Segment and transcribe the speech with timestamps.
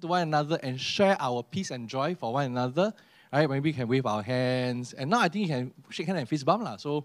[0.00, 2.92] to one another and share our peace and joy for one another.
[3.32, 4.92] Right, maybe we can wave our hands.
[4.92, 6.64] And now I think you can shake hand and fist bump.
[6.64, 6.76] lah.
[6.76, 7.04] So,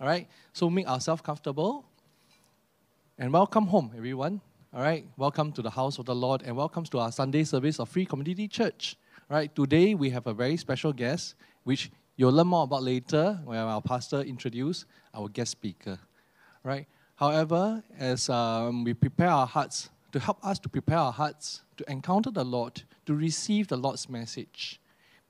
[0.00, 1.84] all right, so make ourselves comfortable.
[3.18, 4.40] And welcome home, everyone.
[4.72, 7.78] All right, welcome to the house of the Lord and welcome to our Sunday service
[7.80, 8.96] of Free Community Church.
[9.30, 11.34] All right, today we have a very special guest,
[11.64, 14.84] which you'll learn more about later when our pastor introduce
[15.14, 15.98] our guest speaker.
[16.64, 16.86] All right.
[17.16, 21.84] However, as um, we prepare our hearts to help us to prepare our hearts to
[21.90, 24.78] encounter the Lord, to receive the Lord's message,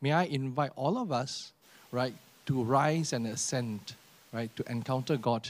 [0.03, 1.55] may I invite all of us,
[1.91, 2.15] right,
[2.45, 3.95] to rise and ascend,
[4.31, 5.49] right, to encounter God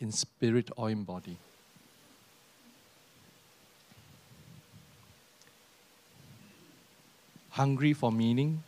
[0.00, 1.38] in spirit or in body.
[7.52, 8.62] Hungry for meaning,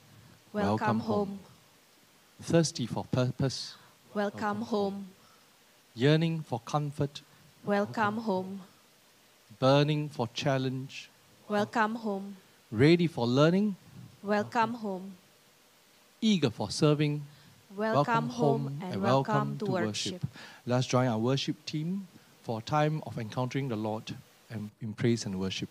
[0.54, 1.28] Welcome, Welcome home.
[1.28, 1.38] home.
[2.40, 3.74] thirsty for purpose,
[4.14, 5.08] Welcome home.
[5.94, 7.20] yearning for comfort,
[7.66, 8.62] Welcome home.
[9.58, 11.10] Burning for challenge,
[11.48, 12.36] Welcome home.
[12.70, 13.76] ready for learning,
[14.22, 15.12] Welcome home.
[16.20, 17.22] eager for serving.
[17.76, 20.24] Welcome, home and welcome, to worship.
[20.64, 22.06] Let's join our worship team
[22.42, 24.16] for a time of encountering the Lord
[24.48, 25.68] and in praise and worship.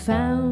[0.00, 0.49] Found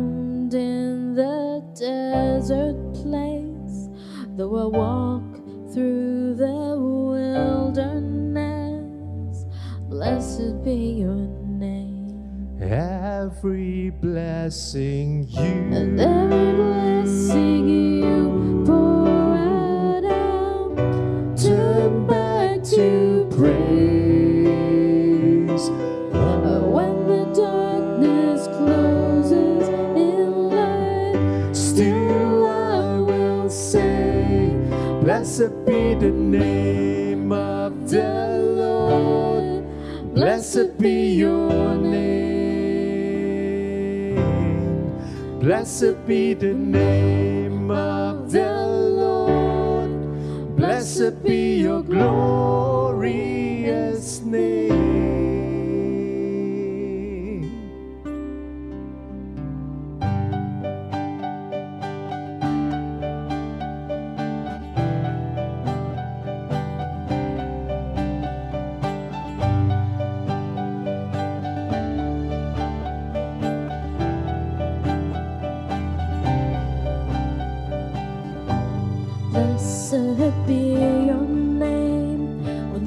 [45.68, 46.87] Blessed be the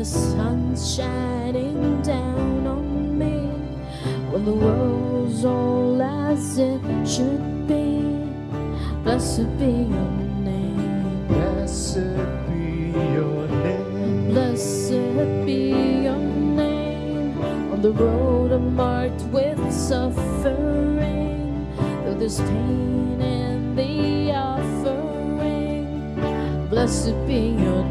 [0.02, 3.38] the sun's shining down on me,
[4.32, 8.02] when the world's all as it should be.
[9.04, 10.12] Blessed be your
[10.42, 11.28] name.
[11.28, 12.18] Blessed
[12.48, 14.30] be your name.
[14.30, 15.70] Blessed be
[16.08, 17.40] your name
[17.72, 21.68] on the road I'm marked with suffering.
[21.78, 25.86] Though there's pain in the offering,
[26.72, 27.91] blessed be your name.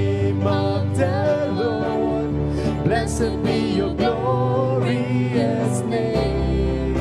[3.21, 6.95] blessed be your glorious name.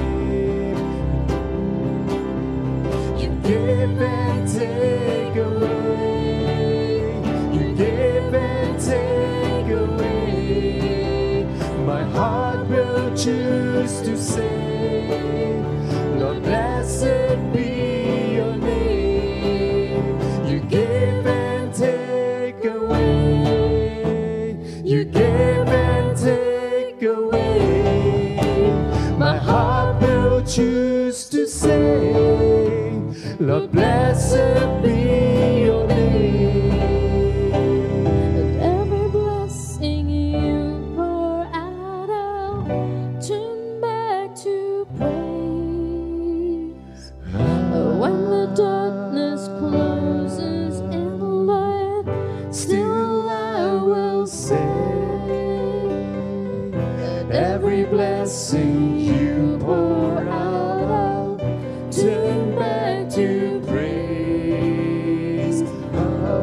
[3.19, 7.15] You give and take away.
[7.55, 11.47] You give and take away.
[11.87, 15.57] My heart will choose to say,
[16.19, 17.70] Lord, blessed be
[58.33, 61.41] you pour out,
[63.11, 65.63] to praise.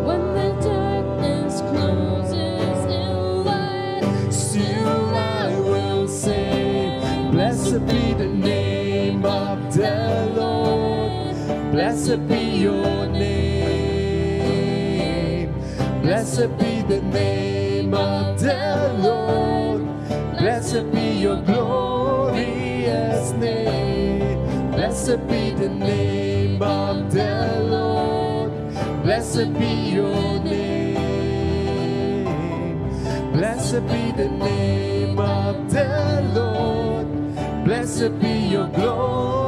[0.06, 7.00] When the darkness closes in Still I will say,
[7.32, 11.38] Blessed be the name of the Lord.
[11.72, 14.28] Blessed be your name.
[16.02, 19.88] Blessed be the name of the Lord.
[20.38, 21.57] Blessed be your glorious
[25.08, 28.52] Blessed be the name of the Lord.
[29.04, 30.96] Blessed be your name.
[33.32, 37.08] Blessed be the name of the Lord.
[37.64, 39.47] Blessed be your glorious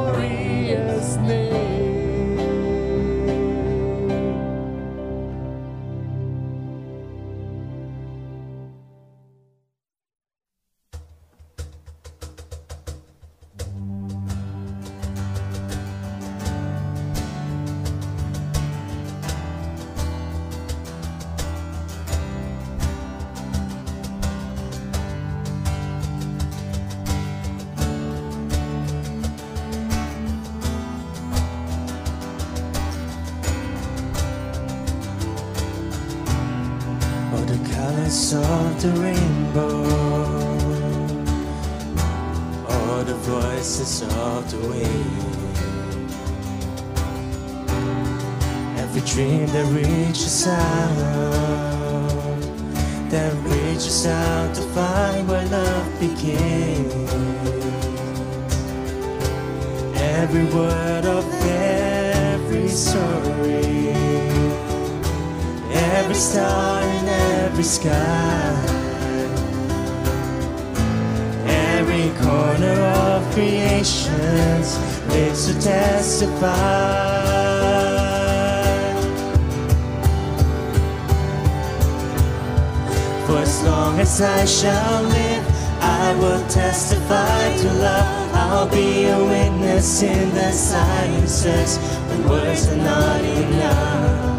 [83.26, 85.44] For as long as I shall live,
[85.80, 88.34] I will testify to love.
[88.34, 94.38] I'll be a witness in the silences when words are not enough.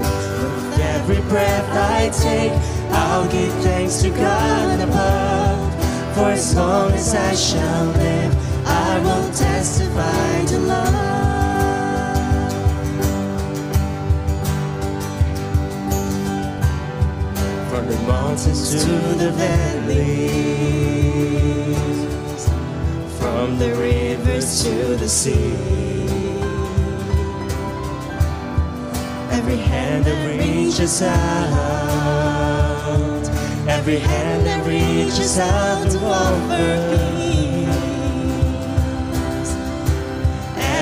[0.69, 2.51] With every breath I take,
[2.91, 5.73] I'll give thanks to God above.
[6.15, 11.30] For as long as I shall live, I will testify to love.
[18.07, 18.91] Mountains to
[19.21, 20.01] the valleys,
[23.19, 25.55] from the rivers to the sea.
[29.31, 31.21] Every hand that reaches out,
[33.67, 37.71] every hand that reaches out to offer peace.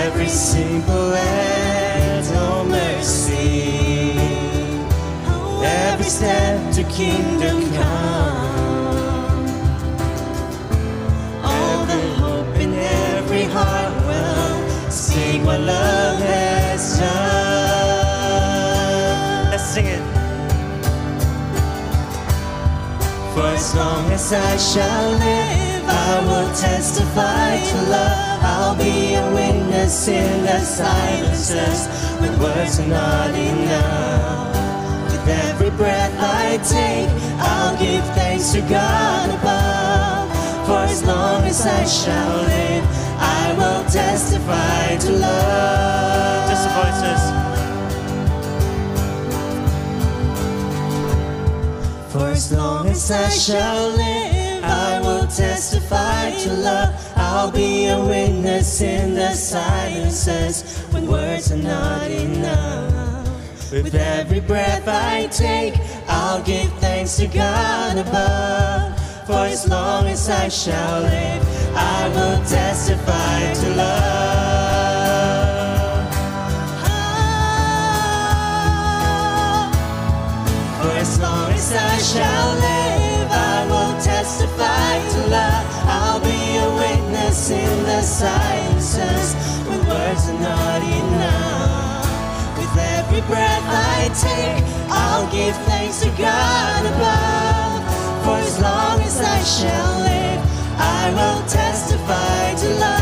[0.04, 3.19] Every simple act of mercy,
[5.64, 9.48] every step to kingdom come.
[11.44, 17.80] All the hope in every heart will sing what love has done.
[19.52, 20.04] Let's sing it.
[23.34, 28.30] For as long as I shall live, I will testify to love.
[28.42, 31.88] I'll be a witness in the silences
[32.20, 34.09] when words are not enough.
[35.30, 37.10] Every breath I take,
[37.40, 40.30] I'll give thanks to God above.
[40.68, 42.86] For as long as I shall live,
[43.20, 46.50] I will testify to love.
[46.50, 47.24] The voices.
[52.12, 57.14] For as long as I shall live, I will testify to love.
[57.16, 62.99] I'll be a witness in the silences when words are not enough.
[63.72, 65.76] With every breath I take,
[66.08, 68.98] I'll give thanks to God above.
[69.28, 71.44] For as long as I shall live,
[71.76, 74.10] I will testify to love.
[76.82, 77.30] Ah.
[80.82, 85.66] For as long as I shall live, I will testify to love.
[85.86, 88.49] I'll be a witness in the silences
[94.22, 97.80] take, I'll give thanks to God above.
[98.24, 100.42] For as long as I shall live,
[100.78, 102.99] I will testify to love.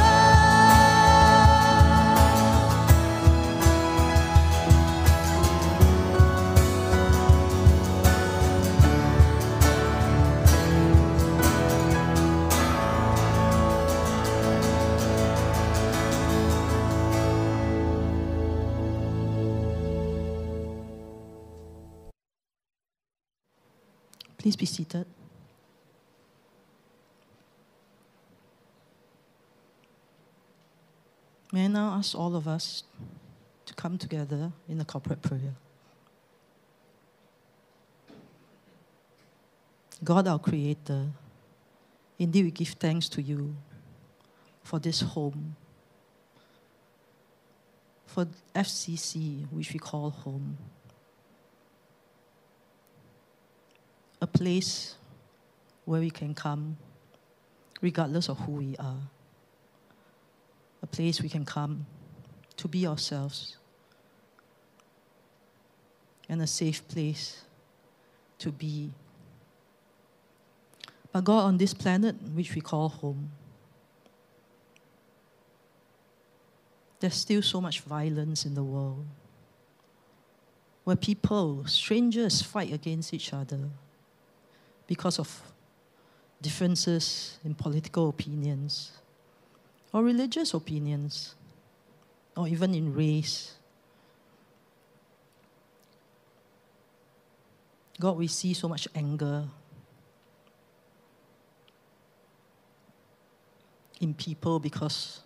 [24.47, 25.05] Please be seated.
[31.51, 32.83] May I now ask all of us
[33.65, 35.53] to come together in a corporate prayer.
[40.01, 41.07] God, our Creator,
[42.17, 43.53] indeed we give thanks to you
[44.63, 45.57] for this home,
[48.05, 48.25] for
[48.55, 50.57] FCC, which we call home.
[54.21, 54.95] A place
[55.86, 56.77] where we can come
[57.81, 59.00] regardless of who we are.
[60.81, 61.86] A place we can come
[62.57, 63.57] to be ourselves.
[66.29, 67.43] And a safe place
[68.39, 68.91] to be.
[71.12, 73.31] But God, on this planet, which we call home,
[77.00, 79.05] there's still so much violence in the world
[80.83, 83.69] where people, strangers, fight against each other
[84.88, 85.41] because of
[86.41, 88.91] differences in political opinions
[89.91, 91.36] or religious opinions
[92.36, 93.53] or even in race.
[98.00, 99.46] God, we see so much anger
[104.00, 105.22] in people because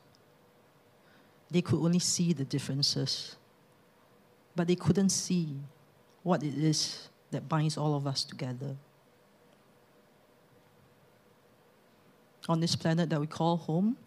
[1.49, 3.35] they could only see the differences,
[4.55, 5.59] but they couldn't see
[6.23, 8.77] what it is that binds all of us together.
[12.49, 13.97] On this planet that we call home,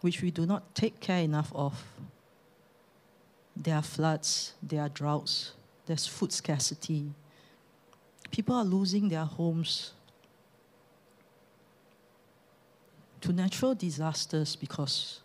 [0.00, 1.82] which we do not take care enough of.
[3.56, 5.52] There are floods, there are droughts,
[5.86, 7.10] there's food scarcity.
[8.30, 9.92] People are losing their homes
[13.20, 15.20] to natural disasters because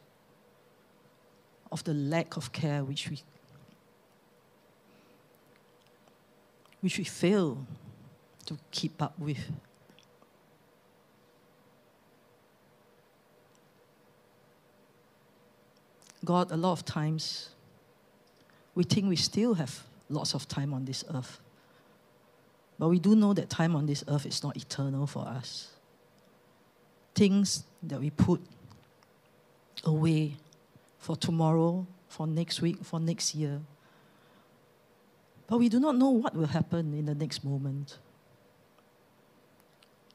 [1.72, 3.22] of the lack of care which we
[6.82, 7.66] which we fail
[8.46, 9.40] to keep up with.
[16.26, 17.50] God, a lot of times,
[18.74, 21.40] we think we still have lots of time on this earth.
[22.78, 25.72] But we do know that time on this earth is not eternal for us.
[27.14, 28.42] Things that we put
[29.86, 30.36] away
[30.98, 33.62] for tomorrow, for next week, for next year.
[35.48, 37.98] But we do not know what will happen in the next moment.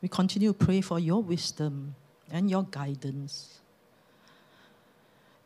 [0.02, 1.94] We continue to pray for your wisdom
[2.30, 3.60] and your guidance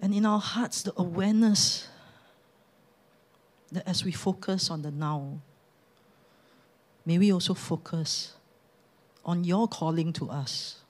[0.05, 1.89] and in our hearts, the awareness
[3.73, 5.41] that as we focus on the now,
[7.07, 8.35] may we also focus
[9.25, 10.83] on your calling to us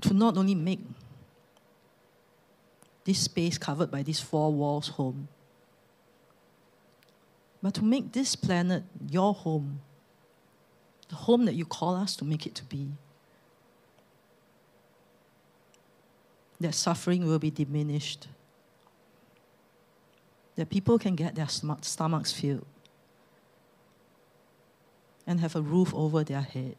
[0.00, 0.80] to not only make
[3.04, 5.28] this space covered by these four walls home,
[7.62, 9.80] but to make this planet your home,
[11.10, 12.88] the home that you call us to make it to be.
[16.60, 18.28] That suffering will be diminished,
[20.56, 22.66] that people can get their stomachs filled
[25.26, 26.76] and have a roof over their head.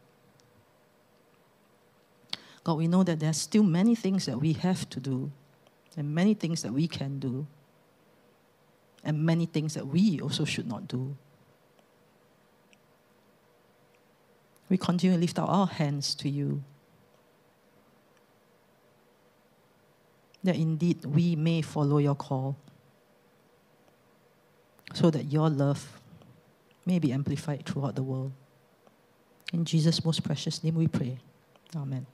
[2.64, 5.32] God, we know that there's still many things that we have to do,
[5.98, 7.46] and many things that we can do,
[9.04, 11.16] and many things that we also should not do.
[14.68, 16.64] We continue to lift our hands to you.
[20.46, 22.58] That indeed we may follow your call
[24.94, 26.00] so that your love
[26.86, 28.32] may be amplified throughout the world.
[29.52, 31.20] In Jesus' most precious name we pray.
[31.76, 32.06] Amen.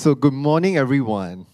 [0.00, 1.44] So, good morning, everyone.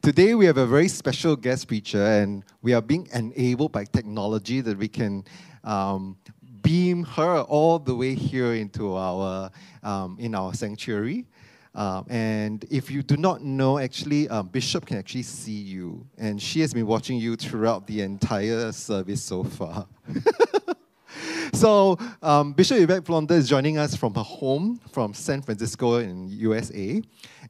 [0.00, 4.62] Today, we have a very special guest preacher, and we are being enabled by technology
[4.62, 5.22] that we can
[5.62, 6.16] um,
[6.62, 9.50] beam her all the way here into our
[9.82, 11.26] um, in our sanctuary.
[11.74, 16.40] Um, and if you do not know, actually, um, Bishop can actually see you, and
[16.40, 19.86] she has been watching you throughout the entire service so far.
[21.52, 26.28] so, um, Bishop Yvette Flunder is joining us from her home from San Francisco in
[26.28, 27.02] USA.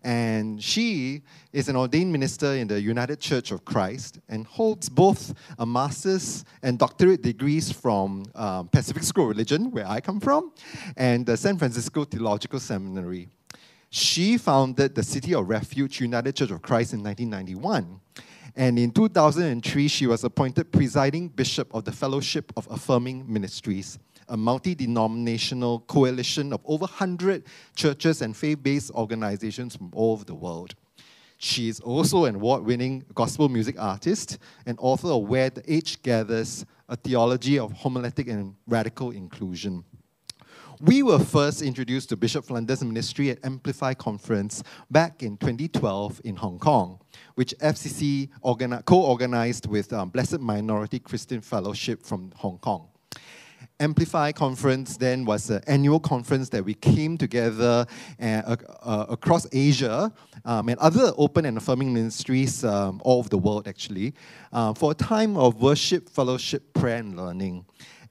[0.05, 5.33] And she is an ordained minister in the United Church of Christ and holds both
[5.59, 10.53] a master's and doctorate degrees from um, Pacific School of Religion, where I come from,
[10.97, 13.29] and the San Francisco Theological Seminary.
[13.91, 18.01] She founded the City of Refuge United Church of Christ in 1991.
[18.57, 24.37] And in 2003, she was appointed presiding bishop of the Fellowship of Affirming Ministries a
[24.37, 30.35] multi denominational coalition of over 100 churches and faith based organizations from all over the
[30.35, 30.75] world.
[31.39, 36.01] She is also an award winning gospel music artist and author of Where the Edge
[36.03, 39.85] Gathers, a theology of homiletic and radical inclusion.
[40.81, 46.37] We were first introduced to Bishop Flunder's ministry at Amplify Conference back in 2012 in
[46.37, 47.01] Hong Kong,
[47.35, 48.29] which FCC
[48.85, 52.92] co organized with um, Blessed Minority Christian Fellowship from Hong Kong.
[53.81, 57.87] Amplify conference then was an annual conference that we came together
[58.21, 58.25] uh,
[58.83, 60.13] uh, across Asia
[60.45, 64.15] um, and other open and affirming ministries um, all over the world actually
[64.53, 67.65] uh, for a time of worship, fellowship, prayer, and learning.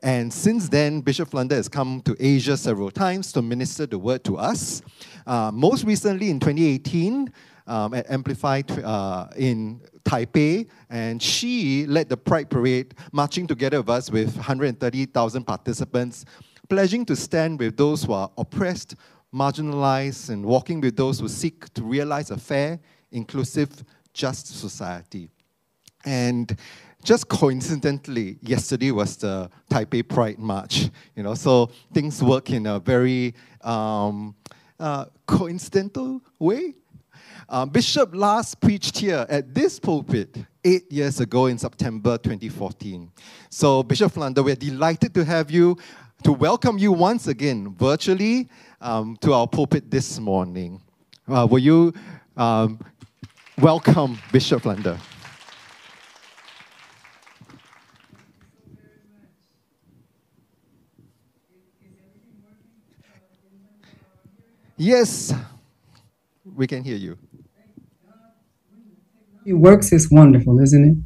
[0.03, 4.23] And since then, Bishop Flunder has come to Asia several times to minister the word
[4.23, 4.81] to us.
[5.27, 7.31] Uh, most recently in 2018,
[7.67, 13.89] um, at Amplify uh, in Taipei, and she led the Pride Parade, marching together with
[13.89, 16.25] us with 130,000 participants,
[16.69, 18.95] pledging to stand with those who are oppressed,
[19.33, 22.79] marginalized, and walking with those who seek to realize a fair,
[23.11, 23.83] inclusive,
[24.13, 25.29] just society.
[26.05, 26.57] And
[27.03, 30.89] just coincidentally, yesterday was the Taipei Pride March.
[31.15, 34.35] You know, so things work in a very um,
[34.79, 36.75] uh, coincidental way.
[37.53, 43.11] Um, Bishop last preached here at this pulpit eight years ago in September 2014.
[43.49, 45.75] So, Bishop Flunder, we're delighted to have you,
[46.23, 48.47] to welcome you once again virtually
[48.79, 50.81] um, to our pulpit this morning.
[51.27, 51.93] Uh, will you
[52.37, 52.79] um,
[53.57, 54.97] welcome Bishop Flunder?
[64.77, 65.33] Yes,
[66.55, 67.17] we can hear you.
[69.43, 70.97] It works is wonderful, isn't it?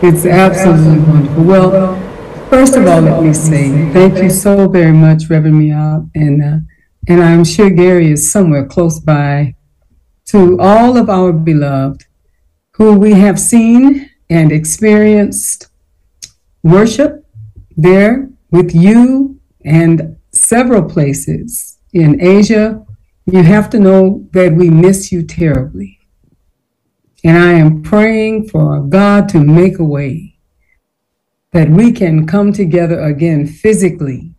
[0.00, 1.42] It's absolutely wonderful.
[1.42, 6.42] Well, first of all, let me say thank you so very much, Reverend Miak, and
[6.44, 6.58] uh,
[7.08, 9.56] and I'm sure Gary is somewhere close by.
[10.26, 12.04] To all of our beloved
[12.74, 15.68] who we have seen and experienced
[16.62, 17.24] worship
[17.76, 22.84] there with you and several places in Asia,
[23.24, 25.95] you have to know that we miss you terribly.
[27.26, 30.38] And I am praying for God to make a way
[31.50, 34.32] that we can come together again physically.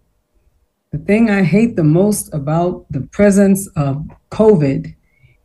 [0.93, 4.95] The thing I hate the most about the presence of COVID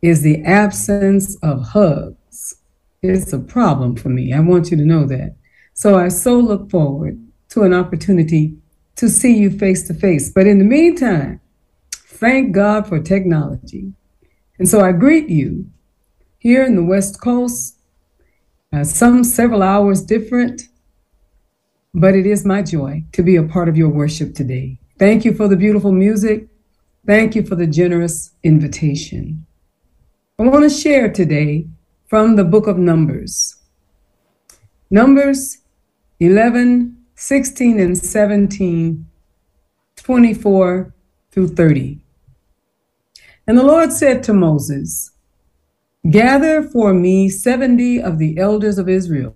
[0.01, 2.55] is the absence of hugs.
[3.01, 4.31] It's a problem for me.
[4.31, 5.35] I want you to know that.
[5.73, 8.55] So I so look forward to an opportunity
[8.95, 10.29] to see you face to face.
[10.29, 11.41] But in the meantime,
[11.91, 13.91] thank God for technology.
[14.59, 15.72] And so I greet you
[16.43, 17.79] here in the West Coast,
[18.73, 20.63] uh, some several hours different,
[21.93, 24.77] but it is my joy to be a part of your worship today.
[24.99, 26.49] Thank you for the beautiful music.
[27.07, 29.45] Thank you for the generous invitation.
[30.37, 31.67] I want to share today
[32.07, 33.55] from the book of Numbers.
[34.89, 35.59] Numbers
[36.19, 39.05] 11, 16, and 17,
[39.95, 40.93] 24
[41.31, 42.01] through 30.
[43.47, 45.12] And the Lord said to Moses,
[46.09, 49.33] Gather for me 70 of the elders of Israel,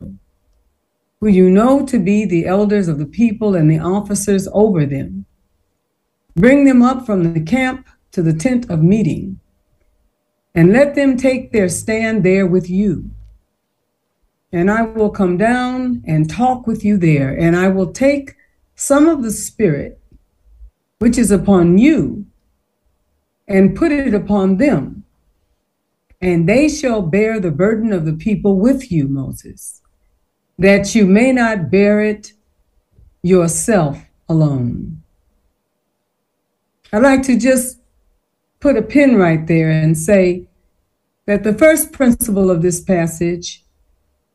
[1.21, 5.25] who you know to be the elders of the people and the officers over them.
[6.35, 9.39] Bring them up from the camp to the tent of meeting,
[10.53, 13.11] and let them take their stand there with you.
[14.51, 18.35] And I will come down and talk with you there, and I will take
[18.75, 20.01] some of the Spirit
[20.99, 22.25] which is upon you
[23.47, 25.05] and put it upon them
[26.21, 29.81] and they shall bear the burden of the people with you, Moses,
[30.57, 32.33] that you may not bear it
[33.21, 35.03] yourself alone.
[36.91, 37.79] I'd like to just
[38.59, 40.47] put a pin right there and say
[41.25, 43.63] that the first principle of this passage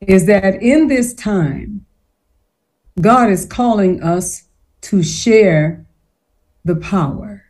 [0.00, 1.86] is that in this time,
[3.00, 4.48] God is calling us
[4.82, 5.86] to share
[6.64, 7.44] the power.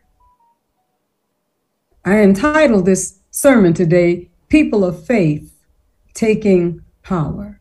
[2.05, 5.55] I entitled this sermon today, People of Faith
[6.13, 7.59] Taking Power.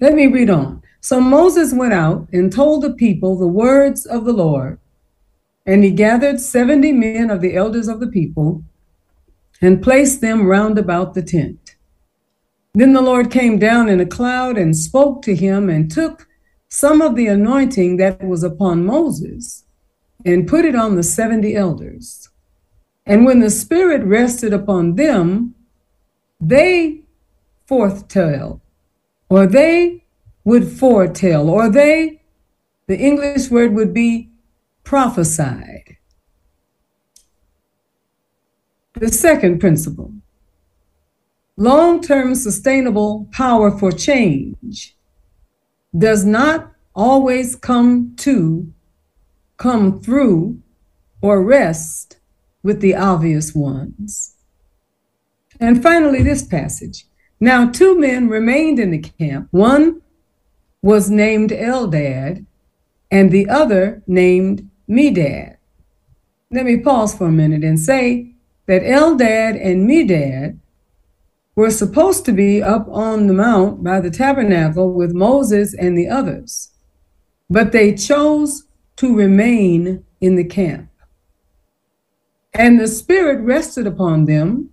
[0.00, 0.82] Let me read on.
[1.02, 4.78] So Moses went out and told the people the words of the Lord,
[5.66, 8.64] and he gathered 70 men of the elders of the people
[9.60, 11.76] and placed them round about the tent.
[12.72, 16.26] Then the Lord came down in a cloud and spoke to him and took
[16.70, 19.64] some of the anointing that was upon Moses
[20.24, 22.30] and put it on the 70 elders.
[23.06, 25.54] And when the Spirit rested upon them,
[26.40, 27.02] they
[27.68, 28.60] forthtell,
[29.28, 30.04] or they
[30.44, 32.22] would foretell, or they,
[32.86, 34.30] the English word would be
[34.84, 35.96] prophesied.
[38.94, 40.12] The second principle
[41.56, 44.96] long term sustainable power for change
[45.96, 48.72] does not always come to,
[49.56, 50.60] come through,
[51.20, 52.18] or rest
[52.64, 54.34] with the obvious ones.
[55.60, 57.06] And finally, this passage.
[57.38, 59.48] Now, two men remained in the camp.
[59.52, 60.00] One
[60.82, 62.44] was named Eldad,
[63.10, 65.56] and the other named Medad.
[66.50, 68.34] Let me pause for a minute and say
[68.66, 70.58] that Eldad and Medad
[71.54, 76.08] were supposed to be up on the mount by the tabernacle with Moses and the
[76.08, 76.72] others,
[77.48, 78.64] but they chose
[78.96, 80.88] to remain in the camp
[82.54, 84.70] and the Spirit rested upon them.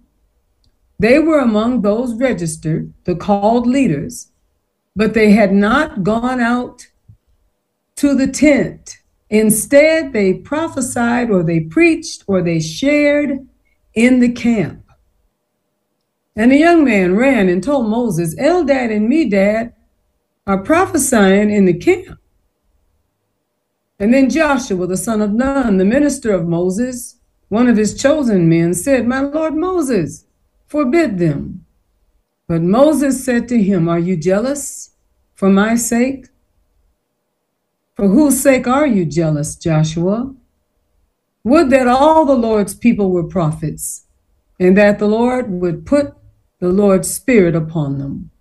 [1.00, 4.32] They were among those registered, the called leaders,
[4.96, 6.88] but they had not gone out
[7.96, 9.00] to the tent.
[9.32, 13.48] Instead, they prophesied or they preached or they shared
[13.96, 14.84] in the camp.
[16.36, 19.74] And the young man ran and told Moses, Eldad and Medad
[20.46, 22.20] are prophesying in the camp.
[24.00, 27.18] And then Joshua, the son of Nun, the minister of Moses,
[27.52, 30.24] one of his chosen men said, My Lord Moses,
[30.68, 31.66] forbid them.
[32.48, 34.92] But Moses said to him, Are you jealous
[35.34, 36.28] for my sake?
[37.94, 40.34] For whose sake are you jealous, Joshua?
[41.44, 44.06] Would that all the Lord's people were prophets,
[44.58, 46.16] and that the Lord would put
[46.60, 48.32] the Lord's Spirit upon them.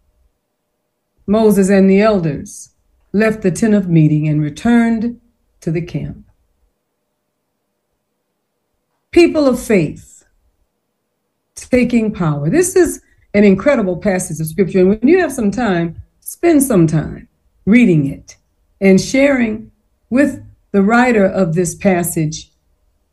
[1.27, 2.75] Moses and the elders
[3.13, 5.21] left the tent of meeting and returned
[5.63, 6.30] to the camp
[9.13, 10.25] people of faith
[11.55, 12.49] taking power.
[12.49, 13.03] This is
[13.35, 14.81] an incredible passage of scripture.
[14.81, 17.29] And when you have some time, spend some time
[17.67, 18.37] reading it
[18.81, 19.71] and sharing
[20.09, 20.43] with
[20.73, 22.51] the writer of this passage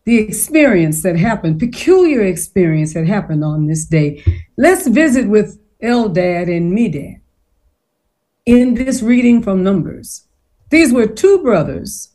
[0.05, 4.23] the experience that happened, peculiar experience that happened on this day.
[4.55, 7.19] Let's visit with Eldad and Medad
[8.45, 10.25] in this reading from Numbers.
[10.69, 12.09] These were two brothers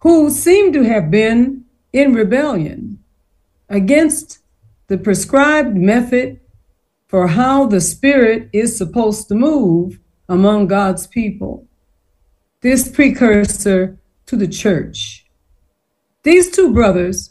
[0.00, 1.59] who seem to have been
[1.92, 2.98] in rebellion
[3.68, 4.38] against
[4.88, 6.40] the prescribed method
[7.08, 9.98] for how the Spirit is supposed to move
[10.28, 11.66] among God's people.
[12.60, 15.26] This precursor to the church.
[16.22, 17.30] These two brothers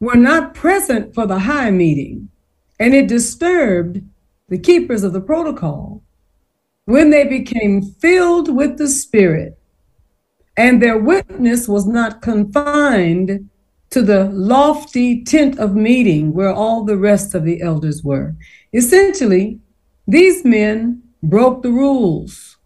[0.00, 2.30] were not present for the high meeting,
[2.78, 4.02] and it disturbed
[4.48, 6.02] the keepers of the protocol
[6.86, 9.60] when they became filled with the Spirit
[10.56, 13.48] and their witness was not confined
[13.90, 18.36] to the lofty tent of meeting where all the rest of the elders were.
[18.72, 19.60] Essentially,
[20.06, 22.56] these men broke the rules.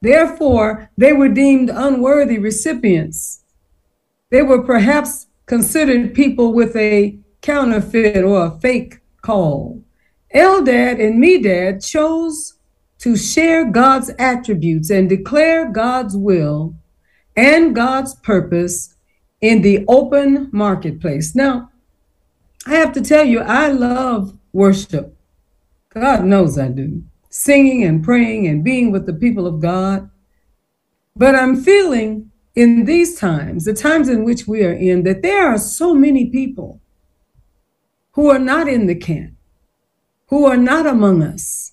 [0.00, 3.44] Therefore, they were deemed unworthy recipients.
[4.30, 9.82] They were perhaps considered people with a counterfeit or a fake call.
[10.34, 12.54] Eldad and Medad chose
[12.98, 16.76] to share God's attributes and declare God's will
[17.36, 18.94] and God's purpose
[19.40, 21.34] in the open marketplace.
[21.34, 21.70] Now,
[22.66, 25.16] I have to tell you, I love worship.
[25.90, 27.02] God knows I do.
[27.30, 30.10] Singing and praying and being with the people of God.
[31.16, 35.46] But I'm feeling in these times, the times in which we are in, that there
[35.46, 36.80] are so many people
[38.12, 39.34] who are not in the camp,
[40.26, 41.72] who are not among us,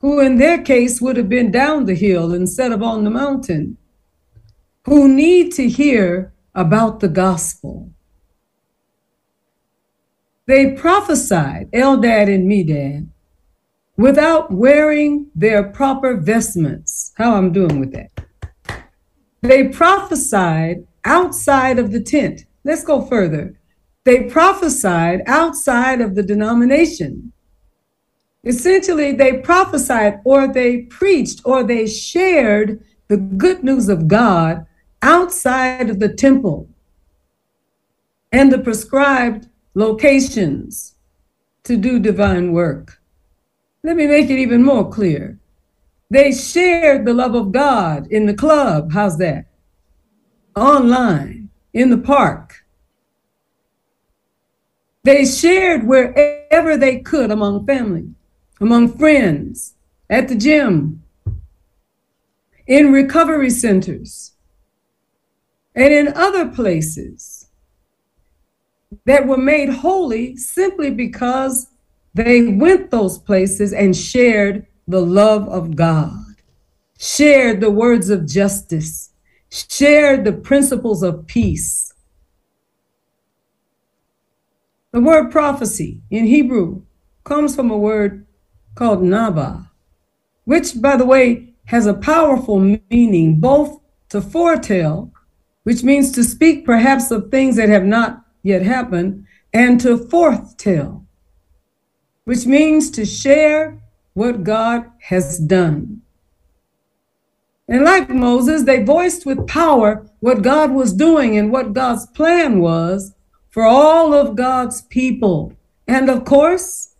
[0.00, 3.78] who in their case would have been down the hill instead of on the mountain
[4.84, 7.90] who need to hear about the gospel.
[10.46, 13.08] They prophesied, Eldad and Medad,
[13.96, 17.12] without wearing their proper vestments.
[17.16, 18.10] How I'm doing with that?
[19.40, 22.44] They prophesied outside of the tent.
[22.64, 23.58] Let's go further.
[24.04, 27.32] They prophesied outside of the denomination.
[28.44, 34.66] Essentially, they prophesied or they preached or they shared the good news of God
[35.04, 36.66] outside of the temple
[38.32, 40.94] and the prescribed locations
[41.62, 43.00] to do divine work.
[43.82, 45.38] Let me make it even more clear.
[46.10, 48.92] They shared the love of God in the club.
[48.92, 49.46] How's that?
[50.56, 52.64] Online, in the park.
[55.02, 58.08] They shared wherever they could among family,
[58.58, 59.74] among friends,
[60.08, 61.02] at the gym,
[62.66, 64.33] in recovery centers,
[65.74, 67.48] and in other places
[69.06, 71.68] that were made holy simply because
[72.14, 76.36] they went those places and shared the love of God,
[76.98, 79.10] shared the words of justice,
[79.50, 81.92] shared the principles of peace.
[84.92, 86.82] The word prophecy in Hebrew
[87.24, 88.26] comes from a word
[88.76, 89.70] called naba,
[90.44, 92.60] which, by the way, has a powerful
[92.90, 95.13] meaning both to foretell
[95.64, 101.04] which means to speak perhaps of things that have not yet happened, and to forthtell,
[102.24, 103.80] which means to share
[104.12, 106.02] what God has done.
[107.66, 112.60] And like Moses, they voiced with power what God was doing and what God's plan
[112.60, 113.14] was
[113.50, 115.54] for all of God's people.
[115.88, 116.94] And of course,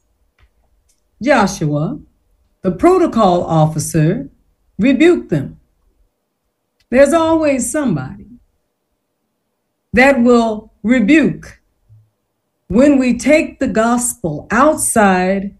[1.23, 1.99] Joshua,
[2.63, 4.31] the protocol officer,
[4.79, 5.61] rebuked them.
[6.91, 8.24] There's always somebody
[9.95, 11.63] that will rebuke
[12.67, 15.57] when we take the gospel outside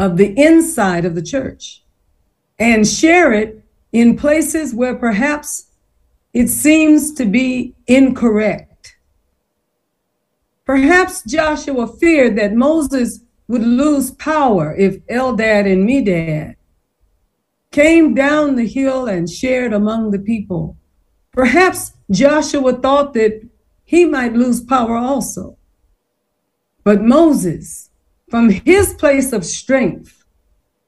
[0.00, 1.84] of the inside of the church
[2.58, 5.68] and share it in places where perhaps
[6.34, 8.96] it seems to be incorrect.
[10.64, 16.56] Perhaps Joshua feared that Moses would lose power if Eldad and Medad
[17.70, 20.76] came down the hill and shared among the people.
[21.36, 23.46] Perhaps Joshua thought that
[23.84, 25.58] he might lose power also.
[26.82, 27.90] But Moses,
[28.30, 30.24] from his place of strength,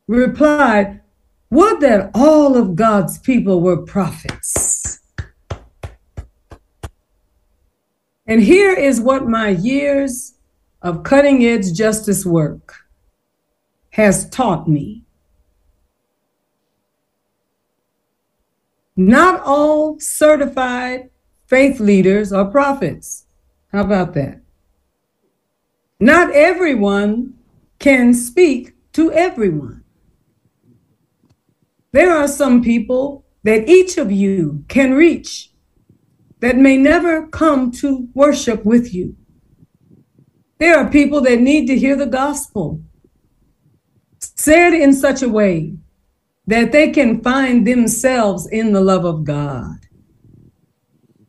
[0.07, 1.03] replied,
[1.51, 5.01] Would that all of God's people were prophets.
[8.27, 10.35] And here is what my years
[10.81, 12.87] of cutting edge justice work
[13.91, 15.05] has taught me.
[18.99, 21.11] Not all certified
[21.47, 23.27] faith leaders are prophets.
[23.71, 24.41] How about that?
[26.01, 27.35] Not everyone
[27.79, 29.85] can speak to everyone.
[31.93, 35.53] There are some people that each of you can reach
[36.41, 39.15] that may never come to worship with you.
[40.59, 42.83] There are people that need to hear the gospel.
[44.19, 45.77] said in such a way
[46.49, 49.77] that they can find themselves in the love of God.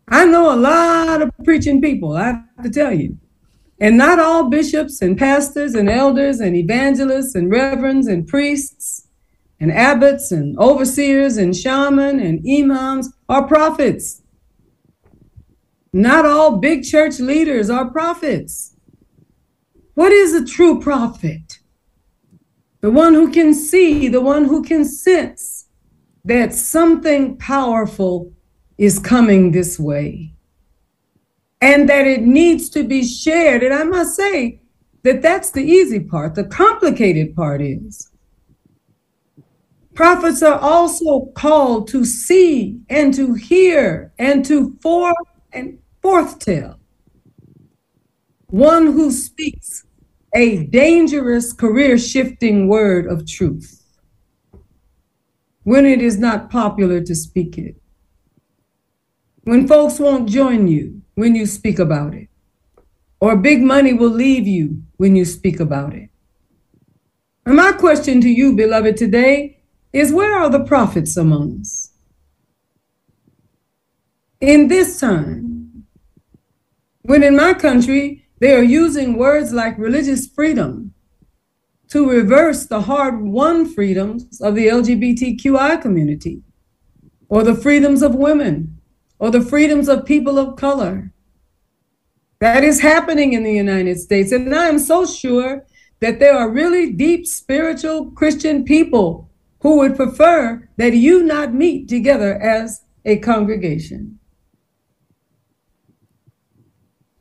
[0.08, 3.17] I know a lot of preaching people, I have to tell you.
[3.82, 9.10] And not all bishops and pastors and elders and evangelists and reverends and priests
[9.60, 14.21] and abbots and overseers and shaman and imams are prophets.
[15.91, 18.73] Not all big church leaders are prophets.
[19.95, 21.59] What is a true prophet?
[22.82, 25.68] The one who can see, the one who can sense
[26.24, 28.32] that something powerful
[28.78, 30.34] is coming this way
[31.62, 33.63] and that it needs to be shared.
[33.63, 34.62] And I must say
[35.04, 36.36] that that's the easy part.
[36.36, 38.10] The complicated part is
[39.94, 45.13] prophets are also called to see and to hear and to forth
[45.52, 46.80] and forth tell.
[48.47, 49.86] One who speaks
[50.34, 53.84] a dangerous career shifting word of truth
[55.63, 57.75] when it is not popular to speak it.
[59.43, 62.30] When folks won't join you, when you speak about it.
[63.19, 66.09] Or big money will leave you when you speak about it.
[67.45, 69.59] And my question to you, beloved, today
[69.91, 71.91] is where are the prophets among us?
[74.39, 75.86] In this time,
[77.01, 80.94] when in my country they are using words like religious freedom
[81.90, 86.42] to reverse the hard won freedoms of the LGBTQI community,
[87.28, 88.80] or the freedoms of women,
[89.18, 91.12] or the freedoms of people of color.
[92.40, 94.32] That is happening in the United States.
[94.32, 95.66] And I am so sure
[96.00, 99.30] that there are really deep spiritual Christian people
[99.62, 104.18] who would prefer that you not meet together as a congregation.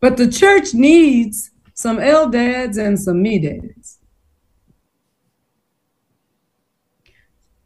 [0.00, 3.98] But the church needs some Eldads and some Medads.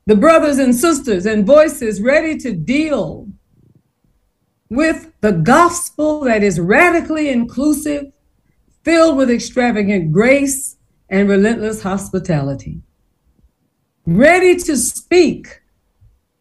[0.07, 3.28] The brothers and sisters and voices ready to deal
[4.68, 8.07] with the gospel that is radically inclusive,
[8.85, 10.76] filled with extravagant grace
[11.09, 12.80] and relentless hospitality.
[14.07, 15.61] Ready to speak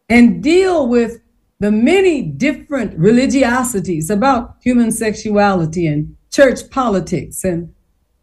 [0.08, 1.21] and deal with
[1.62, 7.72] the many different religiosities about human sexuality and church politics and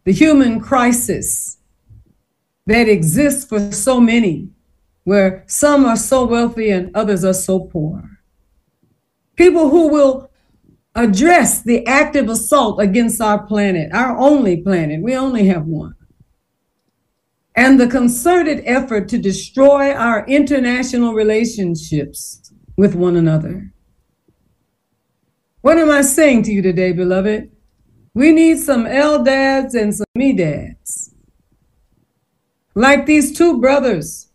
[0.04, 1.58] the human crisis
[2.66, 4.48] that exists for so many,
[5.04, 8.10] where some are so wealthy and others are so poor
[9.40, 10.30] people who will
[10.94, 15.00] address the active assault against our planet, our only planet.
[15.00, 15.94] We only have one.
[17.56, 23.72] And the concerted effort to destroy our international relationships with one another.
[25.60, 27.50] What am I saying to you today, beloved?
[28.14, 31.12] We need some L eldads and some Medads.
[32.74, 34.30] Like these two brothers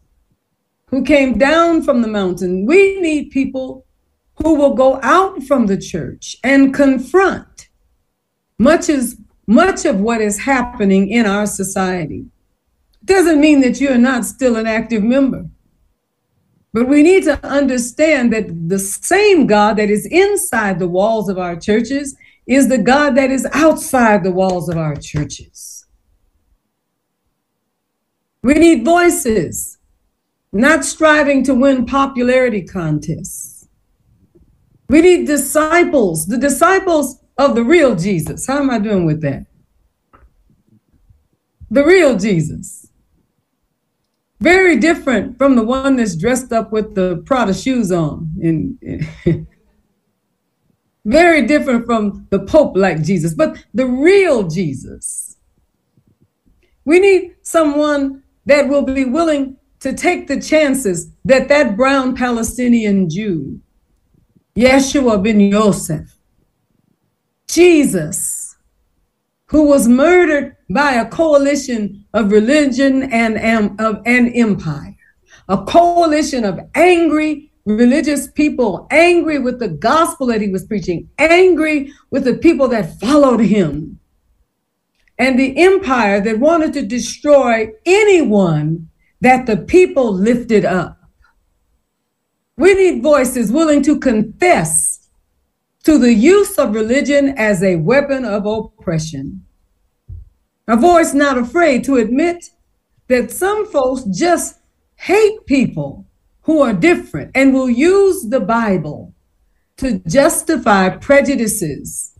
[0.87, 2.65] who came down from the mountain.
[2.65, 3.85] We need people
[4.41, 7.69] who will go out from the church and confront
[8.57, 9.17] much as
[9.47, 12.25] much of what is happening in our society.
[13.03, 15.49] Doesn't mean that you're not still an active member.
[16.75, 21.39] But we need to understand that the same God that is inside the walls of
[21.39, 22.15] our churches
[22.45, 25.87] is the God that is outside the walls of our churches.
[28.43, 29.79] We need voices,
[30.51, 33.55] not striving to win popularity contests
[34.87, 38.45] we need disciples, the disciples of the real Jesus.
[38.45, 39.45] How am I doing with that?
[41.71, 42.84] The real Jesus.
[44.39, 48.31] Very different from the one that's dressed up with the Prada shoes on.
[48.41, 49.07] And,
[51.05, 55.37] very different from the Pope like Jesus, but the real Jesus.
[56.83, 63.09] We need someone that will be willing to take the chances that that brown Palestinian
[63.09, 63.61] Jew
[64.55, 66.17] Yeshua ben Yosef,
[67.47, 68.44] Jesus,
[69.47, 74.95] who was murdered by a coalition of religion and, and, of, and empire,
[75.47, 81.91] a coalition of angry religious people, angry with the gospel that he was preaching, angry
[82.11, 83.99] with the people that followed him,
[85.17, 88.89] and the empire that wanted to destroy anyone
[89.21, 90.99] that the people lifted up.
[92.57, 94.94] We need voices willing to confess
[95.85, 99.45] to the use of religion as a weapon of oppression.
[100.67, 102.49] A voice not afraid to admit
[103.07, 104.59] that some folks just
[104.95, 106.07] hate people
[106.41, 109.13] who are different and will use the Bible
[109.77, 112.17] to justify prejudices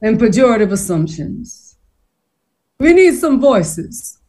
[0.00, 1.76] and pejorative assumptions.
[2.78, 4.20] We need some voices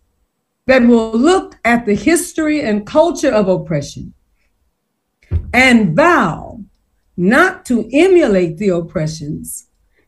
[0.66, 4.14] that will look at the history and culture of oppression
[5.54, 6.53] and vow
[7.16, 9.68] not to emulate the oppressions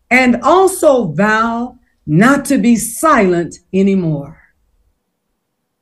[0.10, 4.42] and also vow not to be silent anymore.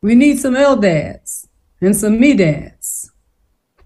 [0.02, 1.48] We need some Eldads
[1.82, 3.10] and some Medads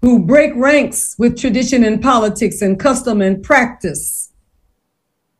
[0.02, 4.32] who break ranks with tradition and politics and custom and practice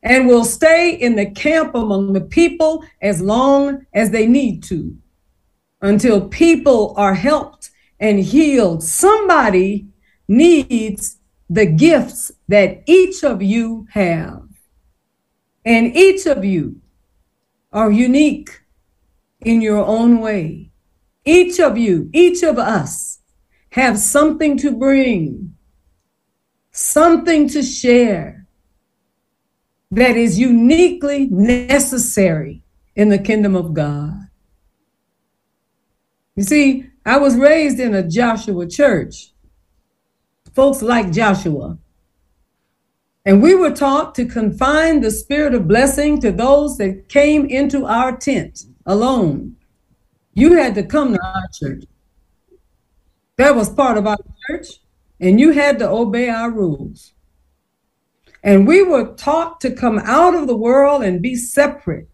[0.02, 4.96] and will stay in the camp among the people as long as they need to
[5.82, 7.70] until people are helped
[8.00, 8.82] and healed.
[8.82, 9.86] Somebody
[10.28, 11.17] needs
[11.48, 14.42] the gifts that each of you have.
[15.64, 16.80] And each of you
[17.72, 18.62] are unique
[19.40, 20.70] in your own way.
[21.24, 23.20] Each of you, each of us
[23.70, 25.54] have something to bring,
[26.70, 28.46] something to share
[29.90, 32.62] that is uniquely necessary
[32.94, 34.28] in the kingdom of God.
[36.36, 39.32] You see, I was raised in a Joshua church.
[40.54, 41.78] Folks like Joshua.
[43.24, 47.84] And we were taught to confine the spirit of blessing to those that came into
[47.84, 49.56] our tent alone.
[50.32, 51.84] You had to come to our church.
[53.36, 54.18] That was part of our
[54.48, 54.80] church,
[55.20, 57.12] and you had to obey our rules.
[58.42, 62.08] And we were taught to come out of the world and be separate,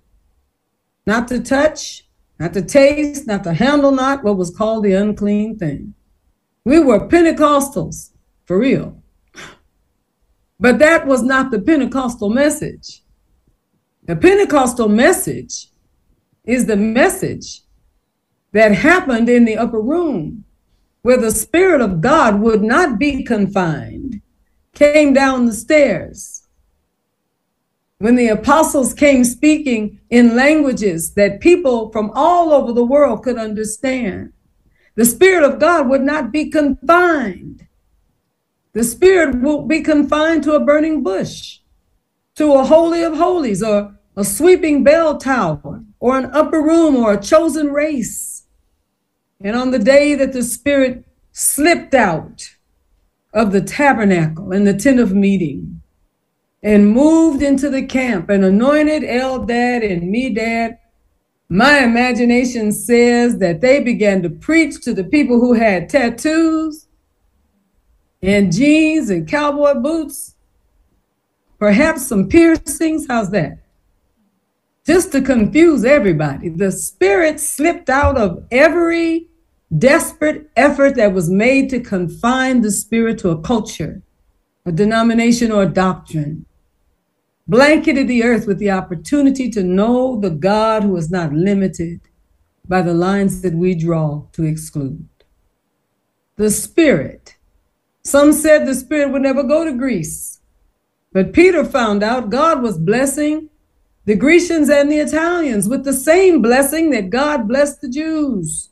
[1.07, 2.09] not to touch,
[2.41, 5.95] not to taste, not to handle not what was called the unclean thing.
[6.65, 8.11] We were Pentecostals,
[8.45, 9.03] for real.
[10.61, 13.03] But that was not the Pentecostal message.
[14.05, 15.69] The Pentecostal message
[16.45, 17.63] is the message
[18.53, 20.45] that happened in the upper room
[21.03, 24.23] where the Spirit of God would not be confined,
[24.75, 26.47] came down the stairs.
[27.99, 33.39] When the apostles came speaking in languages that people from all over the world could
[33.39, 34.33] understand,
[34.95, 37.67] the Spirit of God would not be confined.
[38.75, 41.61] The Spirit won't be confined to a burning bush,
[42.35, 47.13] to a holy of holies, or a sweeping bell tower, or an upper room, or
[47.13, 48.47] a chosen race.
[49.41, 52.57] And on the day that the Spirit slipped out
[53.33, 55.81] of the tabernacle and the tent of meeting
[56.61, 60.79] and moved into the camp and anointed Eldad and Medad,
[61.49, 66.84] my imagination says that they began to preach to the people who had tattoos
[68.25, 70.35] and jeans and cowboy boots,
[71.59, 73.07] perhaps some piercings.
[73.09, 73.65] How's that?
[74.85, 76.51] just to confuse everybody.
[76.51, 79.29] The spirit slipped out of every
[79.77, 84.03] desperate effort that was made to confine the spirit to a culture,
[84.67, 86.45] a denomination, or a doctrine.
[87.47, 92.01] Blanketed the earth with the opportunity to know the God who is not limited
[92.67, 95.09] by the lines that we draw to exclude.
[96.37, 97.34] The Spirit.
[98.05, 100.41] Some said the Spirit would never go to Greece.
[101.13, 103.49] But Peter found out God was blessing
[104.05, 108.69] the Grecians and the Italians with the same blessing that God blessed the Jews.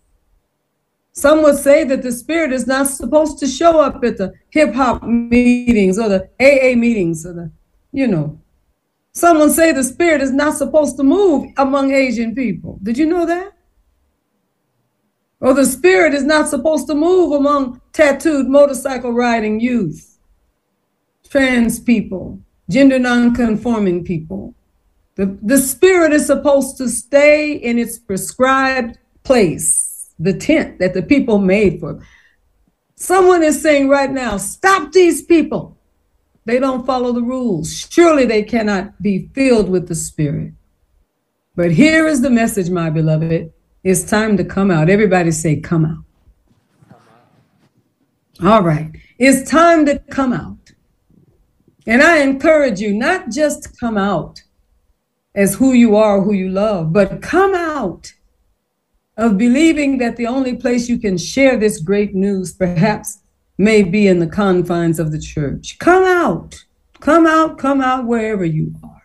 [1.15, 4.75] Some would say that the Spirit is not supposed to show up at the hip
[4.75, 7.51] hop meetings or the AA meetings or the,
[7.93, 8.39] you know.
[9.13, 12.79] Someone say the Spirit is not supposed to move among Asian people.
[12.83, 13.53] Did you know that?
[15.43, 20.17] Or the Spirit is not supposed to move among tattooed motorcycle riding youth,
[21.29, 22.39] trans people,
[22.71, 24.55] gender non-conforming people.
[25.17, 31.03] The, the spirit is supposed to stay in its prescribed place, the tent that the
[31.03, 32.01] people made for.
[32.95, 35.77] Someone is saying right now, stop these people.
[36.45, 37.89] They don't follow the rules.
[37.91, 40.53] Surely they cannot be filled with the spirit.
[41.57, 43.53] But here is the message, my beloved.
[43.85, 44.89] It's time to come out.
[44.89, 46.05] Everybody say, come out.
[48.45, 48.93] All right.
[49.19, 50.57] It's time to come out.
[51.87, 54.43] And I encourage you not just come out
[55.35, 58.13] as who you are, who you love, but come out
[59.17, 63.19] of believing that the only place you can share this great news perhaps
[63.59, 65.79] may be in the confines of the church.
[65.79, 66.65] Come out,
[67.01, 69.03] come out, come out wherever you are.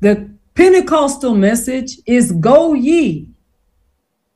[0.00, 3.29] The Pentecostal message is go ye.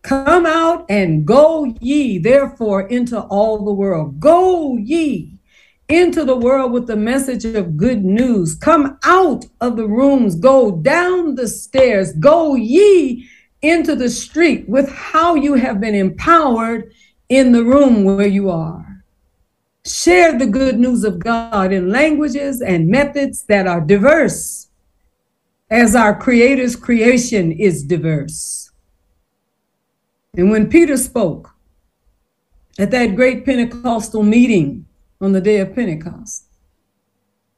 [0.04, 4.20] Come out and go ye, therefore, into all the world.
[4.20, 5.38] Go ye
[5.88, 8.54] into the world with the message of good news.
[8.54, 13.26] Come out of the rooms, go down the stairs, go ye
[13.62, 16.92] into the street with how you have been empowered
[17.30, 19.02] in the room where you are.
[19.86, 24.68] Share the good news of God in languages and methods that are diverse,
[25.70, 28.63] as our Creator's creation is diverse.
[30.36, 31.50] And when Peter spoke
[32.78, 34.86] at that great Pentecostal meeting
[35.20, 36.46] on the day of Pentecost,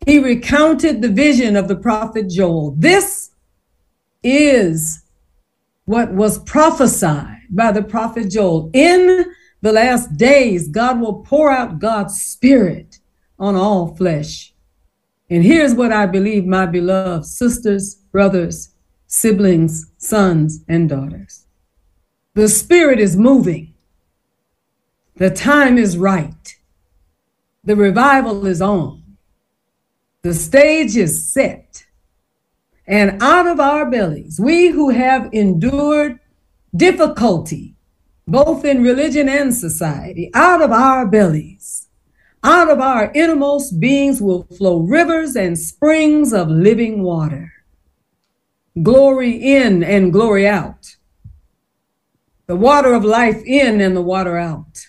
[0.04, 2.74] he recounted the vision of the prophet Joel.
[2.78, 3.30] This
[4.22, 5.02] is
[5.84, 8.70] what was prophesied by the prophet Joel.
[8.72, 12.98] In the last days, God will pour out God's spirit
[13.38, 14.52] on all flesh.
[15.30, 18.74] And here's what I believe, my beloved sisters, brothers,
[19.06, 21.45] siblings, sons, and daughters.
[22.36, 23.72] The Spirit is moving.
[25.14, 26.54] The time is right.
[27.64, 29.16] The revival is on.
[30.20, 31.86] The stage is set.
[32.86, 36.20] And out of our bellies, we who have endured
[36.76, 37.74] difficulty,
[38.28, 41.88] both in religion and society, out of our bellies,
[42.44, 47.50] out of our innermost beings will flow rivers and springs of living water.
[48.82, 50.95] Glory in and glory out.
[52.46, 54.86] The water of life in and the water out.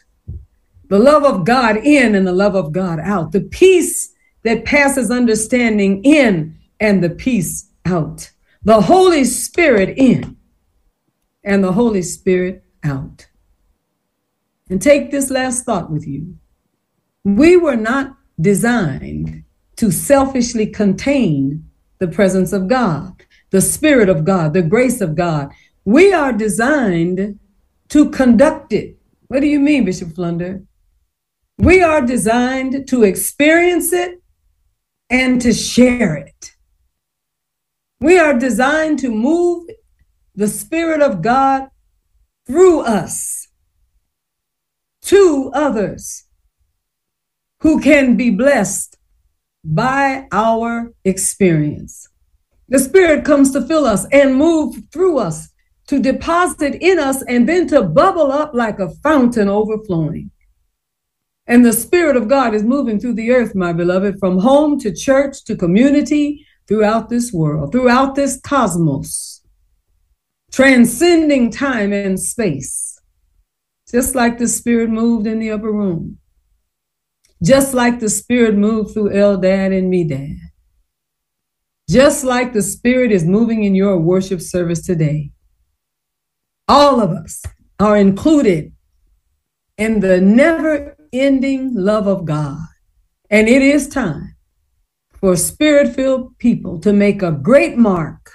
[0.89, 3.31] The love of God in and the love of God out.
[3.31, 8.31] The peace that passes understanding in and the peace out.
[8.63, 10.37] The Holy Spirit in
[11.43, 13.27] and the Holy Spirit out.
[14.69, 16.35] And take this last thought with you.
[17.23, 19.43] We were not designed
[19.77, 21.67] to selfishly contain
[21.99, 25.51] the presence of God, the Spirit of God, the grace of God.
[25.85, 27.39] We are designed
[27.89, 28.97] to conduct it.
[29.27, 30.63] What do you mean, Bishop Flunder?
[31.57, 34.21] We are designed to experience it
[35.09, 36.55] and to share it.
[37.99, 39.69] We are designed to move
[40.35, 41.69] the Spirit of God
[42.45, 43.47] through us
[45.01, 46.25] to others
[47.61, 48.97] who can be blessed
[49.63, 52.07] by our experience.
[52.69, 55.49] The Spirit comes to fill us and move through us,
[55.87, 60.31] to deposit in us, and then to bubble up like a fountain overflowing.
[61.47, 64.93] And the Spirit of God is moving through the earth, my beloved, from home to
[64.93, 69.41] church to community throughout this world, throughout this cosmos,
[70.51, 72.99] transcending time and space,
[73.89, 76.19] just like the Spirit moved in the upper room
[77.43, 80.37] just like the Spirit moved through Eldad and Medad.
[81.89, 85.31] Just like the Spirit is moving in your worship service today.
[86.67, 87.43] All of us
[87.79, 88.73] are included
[89.77, 92.59] in the never ending love of God.
[93.29, 94.35] And it is time
[95.13, 98.31] for spirit filled people to make a great mark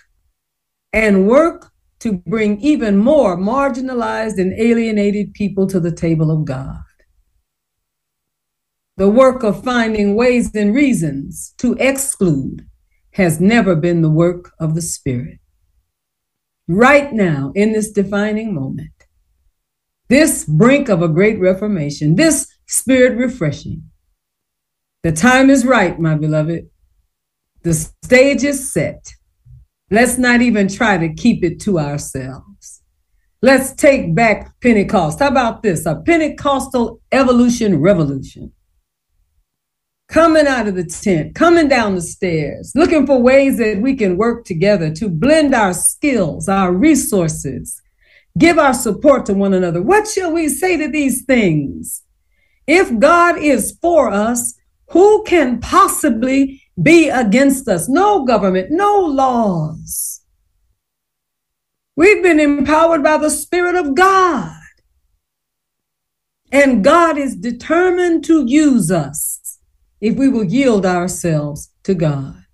[0.92, 1.70] and work
[2.00, 6.82] to bring even more marginalized and alienated people to the table of God
[8.96, 12.66] the work of finding ways and reasons to exclude
[13.14, 15.38] has never been the work of the Spirit.
[16.68, 18.90] Right now, in this defining moment,
[20.08, 23.84] this brink of a great reformation, this spirit refreshing,
[25.02, 26.68] the time is right, my beloved.
[27.62, 29.04] The stage is set.
[29.90, 32.82] Let's not even try to keep it to ourselves.
[33.40, 35.18] Let's take back Pentecost.
[35.18, 35.84] How about this?
[35.86, 38.52] A Pentecostal evolution revolution
[40.12, 44.18] coming out of the tent, coming down the stairs, looking for ways that we can
[44.18, 47.80] work together to blend our skills, our resources,
[48.38, 49.80] give our support to one another.
[49.80, 52.02] What shall we say to these things?
[52.66, 54.54] If God is for us,
[54.90, 57.88] who can possibly be against us?
[57.88, 60.20] No government, no laws.
[61.96, 64.56] We've been empowered by the Spirit of God.
[66.50, 69.31] And God is determined to use us
[70.02, 72.44] if we will yield ourselves to God.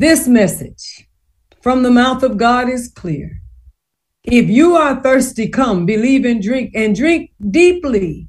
[0.00, 1.08] This message
[1.62, 3.40] from the mouth of God is clear.
[4.24, 8.28] If you are thirsty, come, believe and drink, and drink deeply,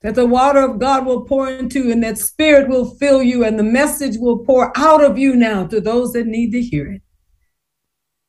[0.00, 3.58] that the water of God will pour into, and that spirit will fill you, and
[3.58, 7.02] the message will pour out of you now to those that need to hear it.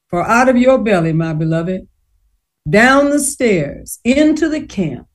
[0.10, 1.88] For out of your belly, my beloved,
[2.70, 5.08] down the stairs into the camp,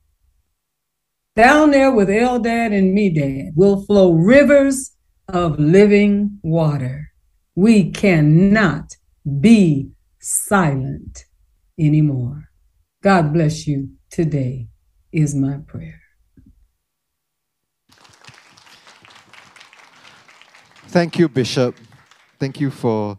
[1.37, 4.97] down there with Eldad and Medad will flow rivers
[5.29, 7.13] of living water.
[7.55, 8.97] We cannot
[9.41, 11.27] be silent
[11.79, 12.49] anymore.
[13.03, 14.69] God bless you today,
[15.13, 16.01] is my prayer.
[20.89, 21.77] Thank you, Bishop.
[22.39, 23.19] Thank you for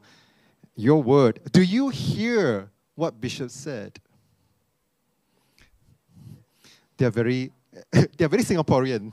[0.76, 1.40] your word.
[1.52, 4.00] Do you hear what Bishop said?
[6.98, 7.52] They're very
[8.18, 9.12] they're very Singaporean.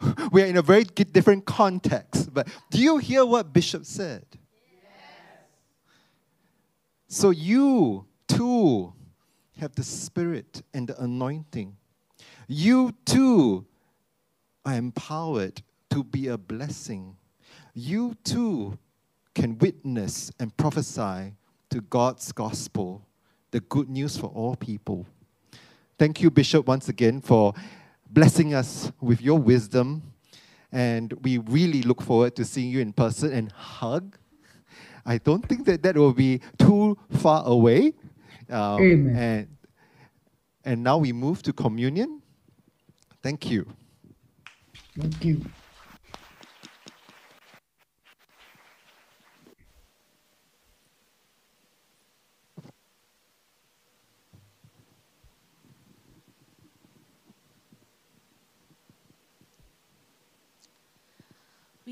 [0.32, 2.32] we are in a very different context.
[2.32, 4.24] But do you hear what Bishop said?
[4.32, 4.90] Yes.
[7.08, 8.92] So you too
[9.58, 11.76] have the Spirit and the anointing.
[12.48, 13.66] You too
[14.64, 17.16] are empowered to be a blessing.
[17.74, 18.78] You too
[19.34, 21.34] can witness and prophesy
[21.70, 23.06] to God's gospel,
[23.50, 25.06] the good news for all people.
[25.96, 27.54] Thank you, Bishop, once again for
[28.10, 30.02] blessing us with your wisdom.
[30.72, 34.16] And we really look forward to seeing you in person and hug.
[35.06, 37.92] I don't think that that will be too far away.
[38.50, 39.16] Um, Amen.
[39.16, 39.48] And,
[40.64, 42.22] and now we move to communion.
[43.22, 43.66] Thank you.
[44.98, 45.44] Thank you.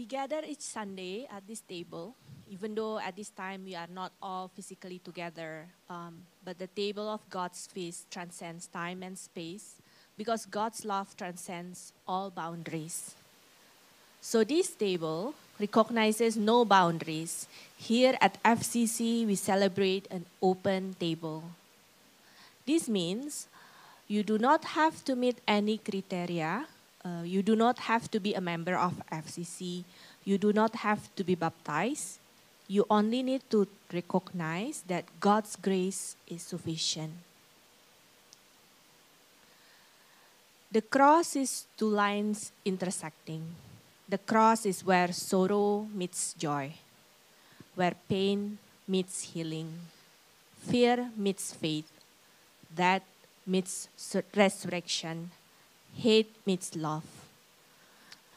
[0.03, 2.17] We gather each Sunday at this table,
[2.51, 5.71] even though at this time we are not all physically together.
[5.89, 9.77] Um, but the table of God's feast transcends time and space
[10.19, 13.15] because God's love transcends all boundaries.
[14.21, 17.47] So, this table recognizes no boundaries.
[17.79, 21.45] Here at FCC, we celebrate an open table.
[22.67, 23.47] This means
[24.09, 26.67] you do not have to meet any criteria.
[27.05, 29.85] Uh, you do not have to be a member of FCC.
[30.25, 32.19] You do not have to be baptized.
[32.69, 37.13] You only need to recognize that God's grace is sufficient.
[40.71, 43.43] The cross is two lines intersecting.
[44.09, 46.73] The cross is where sorrow meets joy,
[47.75, 49.69] where pain meets healing,
[50.57, 51.91] fear meets faith,
[52.75, 53.03] death
[53.47, 53.89] meets
[54.35, 55.31] resurrection,
[55.95, 57.05] hate meets love.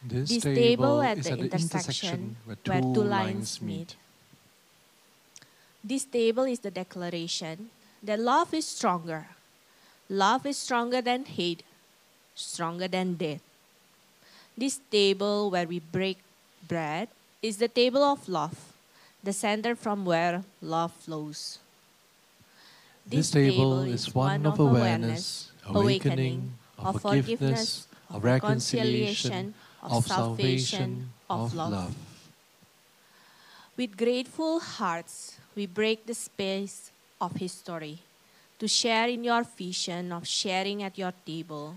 [0.03, 3.95] This, This table at the intersection where two lines meet.
[5.84, 7.70] This table is the declaration
[8.03, 9.28] that love is stronger.
[10.10, 11.64] Love is stronger than hate,
[12.36, 13.41] stronger than death.
[14.58, 16.18] This table where we break
[16.68, 17.10] bread
[17.41, 18.74] is the table of love,
[19.24, 21.60] the center from where love flows.
[23.06, 31.95] This table is one of awareness, awakening, of forgiveness, of reconciliation, of salvation, of love.
[33.78, 37.99] With grateful hearts, we break the space of history
[38.59, 41.76] to share in your vision of sharing at your table,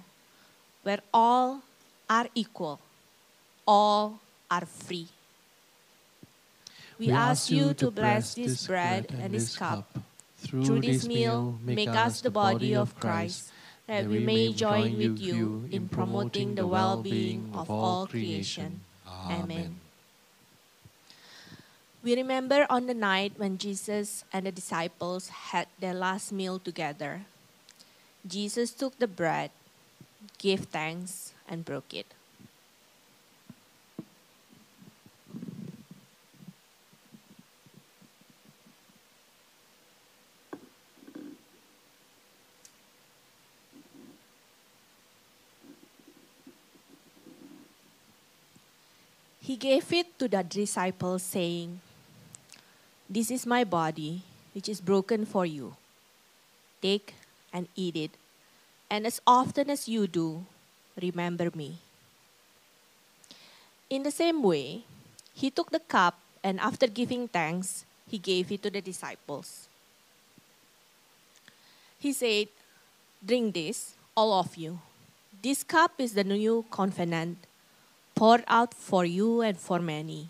[0.83, 1.63] where all
[2.09, 2.79] are equal,
[3.67, 4.21] all
[4.51, 5.09] are free.
[6.99, 9.87] We, ask you to bless this bread and this cup.
[10.39, 13.51] Through this meal, make us the body of Christ,
[13.89, 18.85] that we may join with you in promoting the well being of all creation.
[19.09, 19.81] Amen.
[22.05, 27.27] We remember on the night when Jesus and the disciples had their last meal together.
[28.29, 29.51] Jesus took the bread,
[30.37, 32.13] gave thanks, and broke it.
[49.49, 51.81] He gave it to the disciples, saying,
[53.09, 54.21] This is my body,
[54.53, 55.73] which is broken for you.
[56.83, 57.15] Take
[57.51, 58.11] and eat it,
[58.91, 60.45] and as often as you do,
[61.01, 61.81] remember me.
[63.89, 64.85] In the same way,
[65.33, 69.67] he took the cup, and after giving thanks, he gave it to the disciples.
[71.99, 72.49] He said,
[73.25, 74.79] Drink this, all of you.
[75.41, 77.48] This cup is the new covenant
[78.19, 80.27] poured out for you and for many.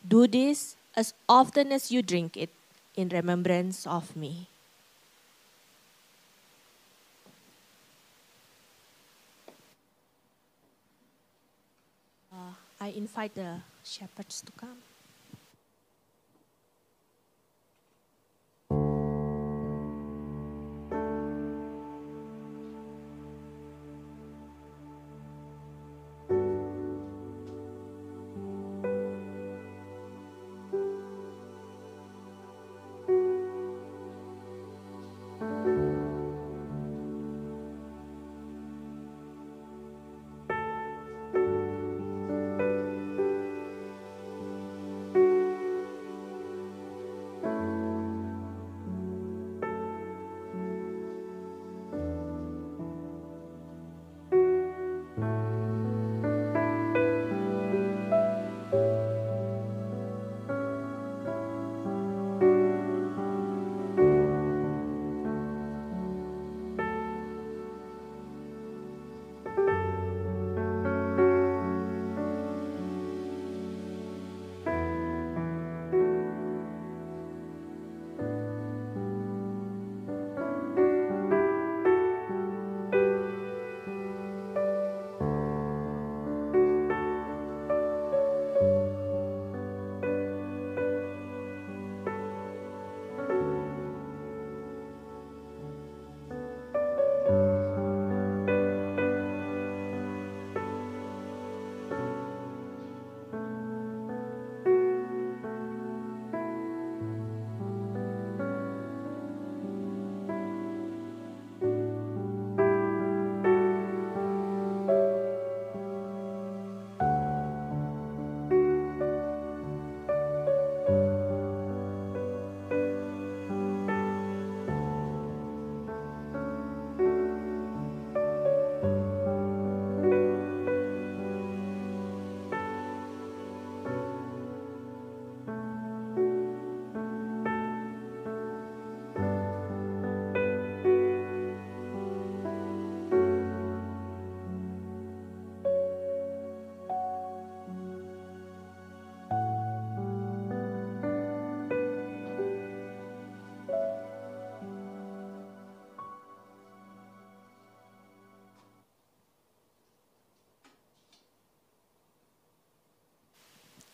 [0.00, 2.48] Do this as often as you drink it
[2.96, 4.48] in remembrance of me.
[12.32, 14.89] Uh, I invite the shepherds to come.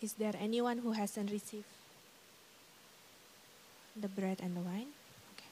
[0.01, 1.65] Is there anyone who hasn't received
[3.99, 4.93] the bread and the wine?
[5.33, 5.51] Okay.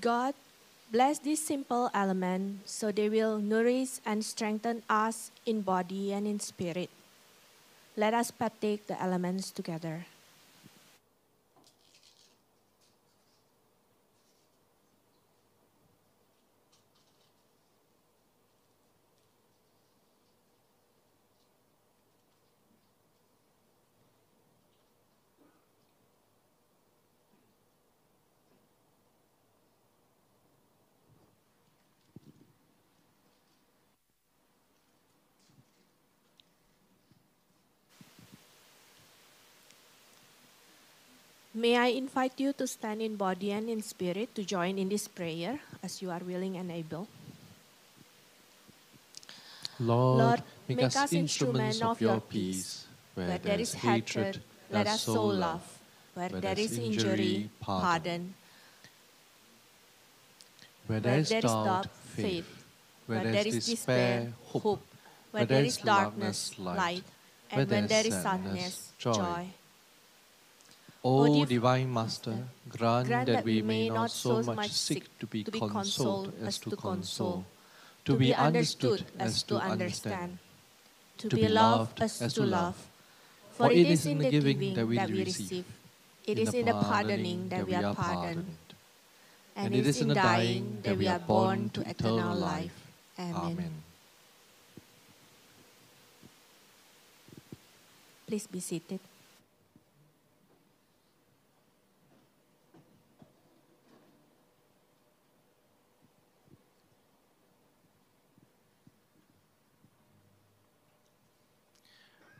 [0.00, 0.34] God,
[0.90, 6.40] bless these simple elements so they will nourish and strengthen us in body and in
[6.40, 6.88] spirit.
[7.96, 10.06] Let us partake the elements together.
[41.56, 45.08] May I invite you to stand in body and in spirit to join in this
[45.08, 47.08] prayer as you are willing and able.
[49.80, 52.84] Lord, Lord, make, us, instruments of your peace.
[53.14, 55.64] Where there is hatred, let us sow love.
[56.12, 58.34] Where there is injury, pardon.
[60.86, 62.64] Where there is doubt, faith.
[63.06, 64.84] Where there is despair, hope.
[65.30, 67.04] Where there is darkness, light.
[67.50, 69.48] And when there is sadness, joy.
[71.06, 72.34] O divine Master,
[72.68, 77.46] grant, grant that we may not so much seek to be consoled as to console,
[78.04, 80.38] to be understood as to understand,
[81.18, 82.74] to be loved as to love.
[83.54, 85.64] For it is in the giving that we receive,
[86.26, 88.58] it is in the pardoning that we are pardoned,
[89.54, 92.74] and it is in the dying that we are born to eternal life.
[93.16, 93.70] Amen.
[98.26, 98.98] Please be seated.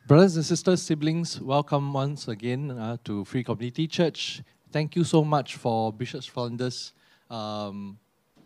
[0.07, 4.41] Brothers and sisters, siblings, welcome once again uh, to Free Community Church.
[4.71, 6.93] Thank you so much for Bishop Flunder's
[7.29, 7.99] um,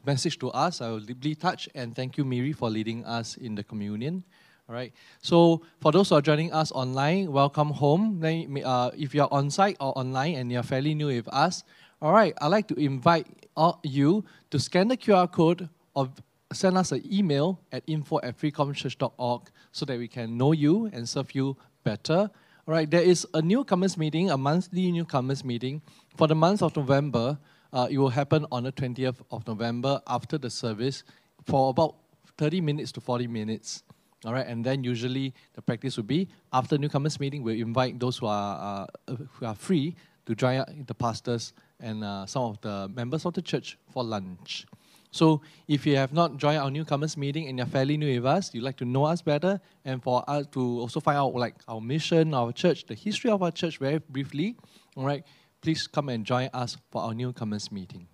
[0.07, 0.81] message to us.
[0.81, 4.25] I was deeply touched, and thank you, Miri, for leading us in the communion.
[4.71, 4.95] All right.
[5.21, 8.25] So, for those who are joining us online, welcome home.
[8.65, 11.65] Uh, if you're on site or online and you're fairly new with us,
[12.01, 16.09] all right, I'd like to invite all you to scan the QR code or
[16.53, 21.09] send us an email at info at freecommonchurch.org so that we can know you and
[21.09, 22.31] serve you better.
[22.67, 25.83] All right, there is a newcomers meeting, a monthly newcomers meeting
[26.17, 27.39] for the month of November.
[27.73, 31.05] Uh, it will happen on the 20th of November after the service
[31.45, 31.97] for about
[32.39, 33.83] 30 minutes to 40 minutes.
[34.25, 38.19] All right, and then usually the practice would be after newcomers meeting, we'll invite those
[38.19, 39.97] who are, uh, who are free
[40.27, 44.67] to join the pastors and uh, some of the members of the church for lunch.
[45.11, 48.55] So if you have not joined our newcomers meeting and you're fairly new with us,
[48.55, 51.81] you'd like to know us better, and for us to also find out like our
[51.81, 54.57] mission, our church, the history of our church very briefly,
[54.97, 55.25] all right,
[55.63, 58.07] please come and join us for our newcomers meeting.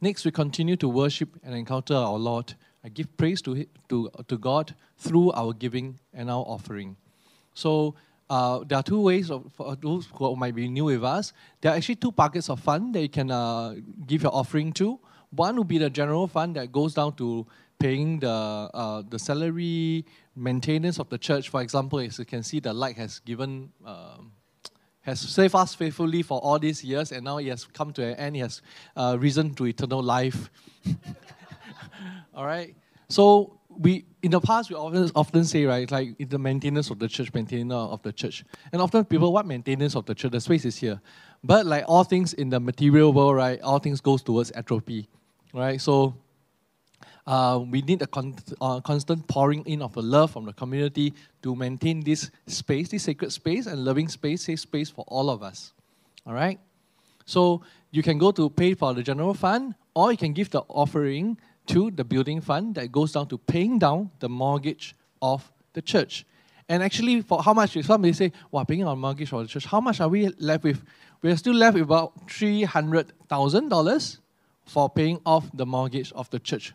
[0.00, 2.54] Next, we continue to worship and encounter our Lord.
[2.84, 6.96] I give praise to, to, to God through our giving and our offering.
[7.54, 7.96] So
[8.30, 11.32] uh, there are two ways of, for those who might be new with us.
[11.60, 13.76] There are actually two buckets of fund that you can uh,
[14.06, 15.00] give your offering to.
[15.30, 17.46] One would be the general fund that goes down to
[17.78, 20.04] paying the uh, the salary,
[20.34, 21.48] maintenance of the church.
[21.48, 23.70] For example, as you can see, the light has given.
[23.84, 24.32] Um,
[25.02, 28.14] has served us faithfully for all these years, and now he has come to an
[28.16, 28.36] end.
[28.36, 28.60] He has
[28.94, 30.50] uh, risen to eternal life.
[32.34, 32.76] all right.
[33.08, 37.08] So we in the past we often often say right like the maintenance of the
[37.08, 40.32] church, maintenance of the church, and often people what maintenance of the church?
[40.32, 41.00] The space is here,
[41.44, 43.60] but like all things in the material world, right?
[43.62, 45.08] All things goes towards atrophy,
[45.54, 45.80] right?
[45.80, 46.14] So.
[47.26, 51.12] Uh, we need a con- uh, constant pouring in of the love from the community
[51.42, 55.42] to maintain this space, this sacred space and loving space, safe space for all of
[55.42, 55.74] us.
[56.26, 56.58] All right?
[57.26, 57.60] So
[57.90, 61.36] you can go to pay for the general fund, or you can give the offering
[61.68, 66.26] to the building fund that goes down to paying down the mortgage of the church.
[66.68, 67.82] And actually, for how much?
[67.82, 69.64] Somebody say, "Wow, paying our mortgage for the church.
[69.64, 70.82] How much are we left with?
[71.22, 74.20] We are still left with about three hundred thousand dollars
[74.66, 76.74] for paying off the mortgage of the church."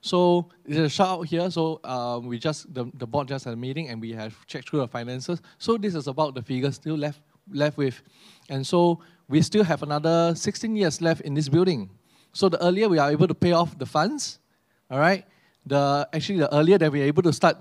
[0.00, 1.50] So there's a shout out here.
[1.50, 4.70] So um, we just the, the board just had a meeting and we have checked
[4.70, 5.42] through the finances.
[5.58, 7.20] So this is about the figures still left
[7.52, 8.02] left with,
[8.48, 11.90] and so we still have another 16 years left in this building.
[12.36, 14.38] So the earlier we are able to pay off the funds,
[14.90, 15.24] all right.
[15.64, 17.56] The actually the earlier that we are able to start.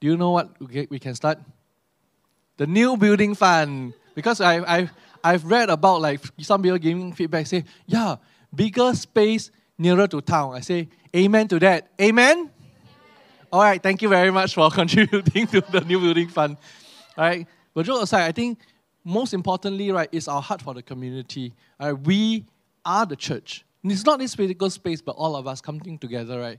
[0.00, 1.38] Do you know what we can start?
[2.56, 3.94] The new building fund.
[4.16, 8.16] Because I, I've I've read about like some people giving feedback say, yeah,
[8.52, 10.54] bigger space nearer to town.
[10.54, 11.88] I say, Amen to that.
[12.00, 12.50] Amen?
[13.52, 16.56] All right, thank you very much for contributing to the new building fund.
[17.16, 18.58] All right, but joke aside, I think
[19.04, 21.54] most importantly, right, is our heart for the community.
[21.78, 22.44] All right, we
[22.84, 23.62] are the church.
[23.86, 26.58] And it's not this physical space, but all of us coming together, right,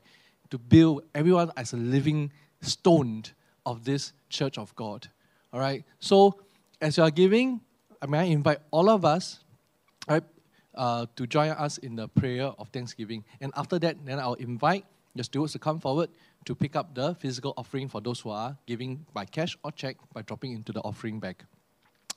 [0.50, 3.26] to build everyone as a living stone
[3.66, 5.10] of this church of God.
[5.52, 6.40] All right, so
[6.80, 7.60] as you are giving,
[8.02, 9.44] I may I invite all of us,
[10.08, 10.24] right,
[10.74, 13.26] uh, to join us in the prayer of thanksgiving.
[13.42, 16.10] And after that, then I'll invite the stewards to come forward
[16.46, 19.98] to pick up the physical offering for those who are giving by cash or check
[20.14, 21.44] by dropping into the offering bag.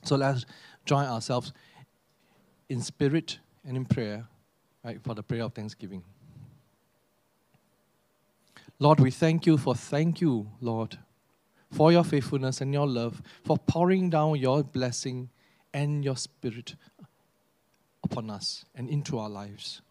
[0.05, 0.47] So let's
[0.85, 1.53] join ourselves
[2.69, 4.29] in spirit and in prayer,
[4.85, 6.03] right, for the prayer of thanksgiving.
[8.79, 10.99] Lord, we thank you for thank you, Lord,
[11.71, 15.29] for your faithfulness and your love, for pouring down your blessing
[15.75, 16.75] and your spirit
[18.03, 19.83] upon us and into our lives.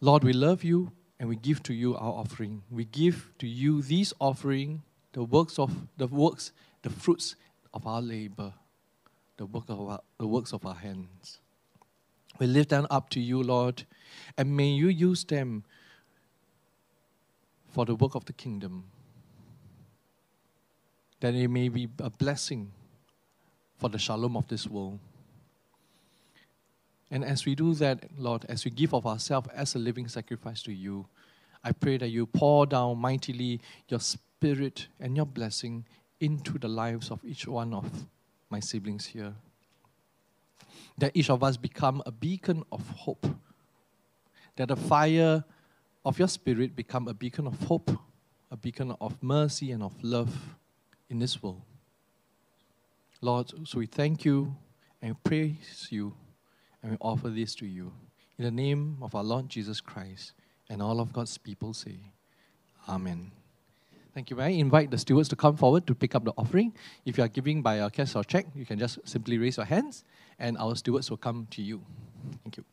[0.00, 2.62] Lord, we love you and we give to you our offering.
[2.70, 6.52] We give to you this offering, the works of the works,
[6.82, 7.36] the fruits
[7.72, 8.52] of our labor,
[9.36, 11.40] the work of our, the works of our hands.
[12.38, 13.84] We lift them up to you, Lord,
[14.36, 15.64] and may you use them
[17.68, 18.84] for the work of the kingdom.
[21.20, 22.72] That it may be a blessing
[23.78, 24.98] for the shalom of this world.
[27.10, 30.62] And as we do that, Lord, as we give of ourselves as a living sacrifice
[30.62, 31.06] to you,
[31.62, 35.86] I pray that you pour down mightily your spirit and your blessing
[36.20, 38.06] into the lives of each one of
[38.50, 39.34] my siblings here.
[40.98, 43.26] That each of us become a beacon of hope.
[44.56, 45.44] That the fire
[46.04, 47.90] of your spirit become a beacon of hope,
[48.50, 50.56] a beacon of mercy and of love
[51.08, 51.62] in this world.
[53.20, 54.54] Lord, so we thank you
[55.00, 56.14] and praise you
[56.82, 57.92] and we offer this to you.
[58.38, 60.32] In the name of our Lord Jesus Christ
[60.68, 61.98] and all of God's people say,
[62.88, 63.30] Amen.
[64.14, 64.36] Thank you.
[64.36, 66.72] May I invite the stewards to come forward to pick up the offering?
[67.04, 69.66] If you are giving by a cash or check, you can just simply raise your
[69.66, 70.04] hands
[70.38, 71.82] and our stewards will come to you.
[72.44, 72.64] Thank you.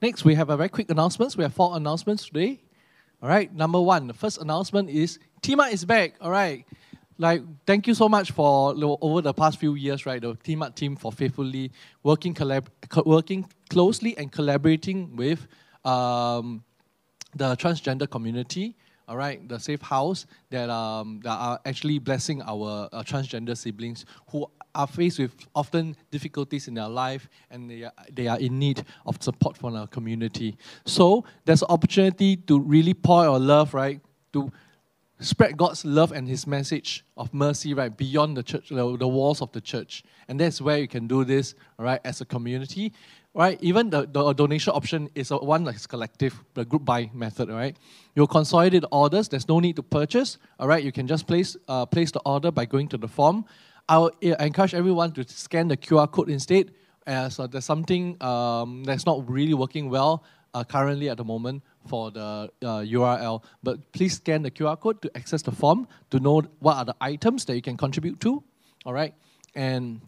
[0.00, 1.36] Next, we have a very quick announcements.
[1.36, 2.62] We have four announcements today.
[3.20, 6.14] All right, number one, the first announcement is Tima is back.
[6.20, 6.64] All right,
[7.18, 10.22] like thank you so much for over the past few years, right?
[10.22, 10.30] The
[10.62, 11.72] Up team for faithfully
[12.02, 12.68] working collab,
[13.04, 15.46] working closely and collaborating with
[15.84, 16.62] um,
[17.34, 18.76] the transgender community.
[19.08, 24.04] All right, the safe house that um, that are actually blessing our uh, transgender siblings
[24.30, 28.58] who are faced with often difficulties in their life and they are, they are in
[28.58, 30.56] need of support from our community.
[30.84, 34.00] So there's an opportunity to really pour our love, right?
[34.32, 34.52] To
[35.18, 39.42] spread God's love and His message of mercy right beyond the church, the, the walls
[39.42, 42.92] of the church, and that's where you can do this, all right, as a community,
[43.34, 43.58] right?
[43.60, 47.76] Even the, the donation option is a one that's collective, the group buy method, right?
[48.14, 49.28] You'll consolidate orders.
[49.28, 50.82] There's no need to purchase, all right?
[50.82, 53.44] You can just place uh, place the order by going to the form.
[53.88, 56.72] I'll encourage everyone to scan the QR code instead.
[57.06, 60.22] As uh, there's something um, that's not really working well
[60.54, 63.42] uh, currently at the moment for the uh, URL.
[63.62, 66.96] But please scan the QR code to access the form to know what are the
[67.00, 68.42] items that you can contribute to.
[68.84, 69.14] All right,
[69.54, 70.00] and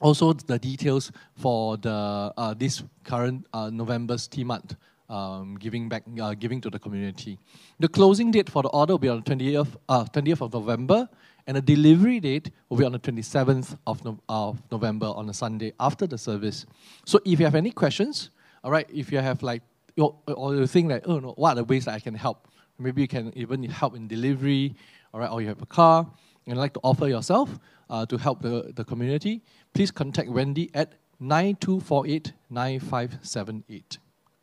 [0.00, 1.90] also the details for the
[2.36, 4.76] uh, this current uh, November's TMAT
[5.08, 7.38] um, giving back, uh, giving to the community.
[7.78, 11.08] The closing date for the order will be on the 20th, uh, 20th of November,
[11.46, 15.34] and the delivery date will be on the 27th of, no- of November on a
[15.34, 16.66] Sunday after the service.
[17.04, 18.30] So if you have any questions,
[18.64, 19.62] all right, if you have like
[19.96, 22.48] or you think like oh no, what are the ways that I can help?
[22.78, 24.74] Maybe you can even help in delivery,
[25.14, 26.06] all right, or you have a car
[26.46, 29.42] and like to offer yourself uh, to help the, the community,
[29.76, 33.98] please contact Wendy at 9248 9578.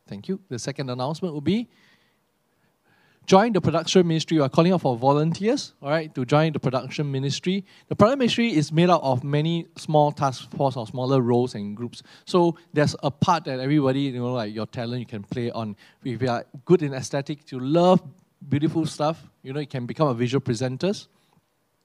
[0.06, 0.38] Thank you.
[0.48, 1.68] The second announcement will be
[3.26, 4.36] join the production ministry.
[4.36, 7.64] We are calling out for volunteers, all right, to join the production ministry.
[7.88, 11.76] The production ministry is made up of many small task force or smaller roles and
[11.76, 12.04] groups.
[12.26, 15.74] So there's a part that everybody, you know, like your talent you can play on.
[16.04, 18.00] If you are good in aesthetic, you love
[18.48, 21.08] beautiful stuff, you know, you can become a visual presenters.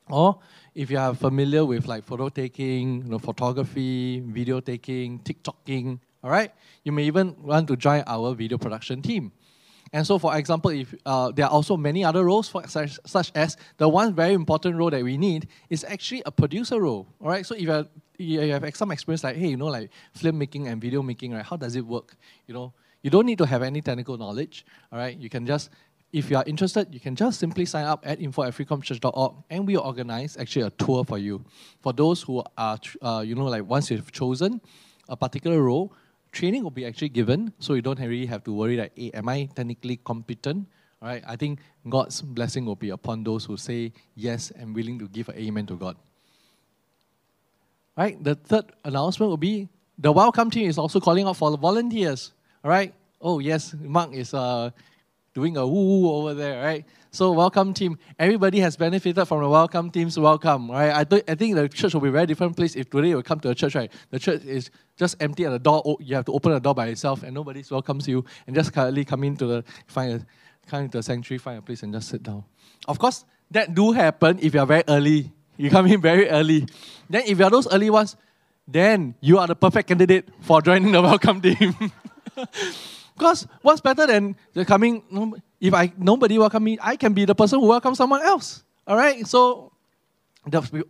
[0.10, 0.40] Or
[0.76, 6.32] if you are familiar with like photo taking, you know, photography, video taking, TikToking, all
[6.32, 6.52] right,
[6.84, 9.32] you may even want to join our video production team.
[9.92, 13.32] And so, for example, if uh, there are also many other roles, for, such, such
[13.34, 17.08] as the one very important role that we need is actually a producer role.
[17.20, 17.46] All right.
[17.46, 20.80] So if you, you have some experience, like hey, you know, like film making and
[20.80, 21.44] video making, right?
[21.44, 22.16] How does it work?
[22.46, 24.66] You know, you don't need to have any technical knowledge.
[24.92, 25.18] All right.
[25.18, 25.72] You can just
[26.12, 29.68] if you are interested, you can just simply sign up at info at freecomchurch.org and
[29.68, 31.44] we will organize actually a tour for you.
[31.82, 34.60] For those who are, uh, you know, like once you've chosen
[35.08, 35.94] a particular role,
[36.32, 39.30] training will be actually given, so you don't really have to worry that, hey, am
[39.30, 40.68] I technically competent?
[41.02, 45.00] All right, I think God's blessing will be upon those who say yes and willing
[45.00, 45.96] to give an amen to God.
[47.96, 52.32] Right, the third announcement will be the welcome team is also calling out for volunteers.
[52.64, 54.72] All right, oh yes, Mark is uh,
[55.40, 56.86] doing a woo woo over there, right?
[57.12, 57.98] So welcome team.
[58.20, 60.94] Everybody has benefited from the welcome team's welcome, right?
[60.94, 63.24] I, th- I think the church will be a very different place if today you
[63.24, 63.90] come to a church, right?
[64.10, 65.96] The church is just empty at the door.
[66.02, 69.06] You have to open the door by yourself and nobody welcomes you and just quietly
[69.06, 70.26] come into the find a
[70.70, 72.44] come into the sanctuary, find a place and just sit down.
[72.86, 75.32] Of course, that do happen if you are very early.
[75.56, 76.68] You come in very early.
[77.10, 78.18] Then if you are those early ones,
[78.68, 81.74] then you are the perfect candidate for joining the welcome team.
[83.20, 85.04] because what's better than the coming?
[85.60, 88.64] If I nobody welcome me, I can be the person who welcomes someone else.
[88.88, 89.28] All right.
[89.28, 89.74] So,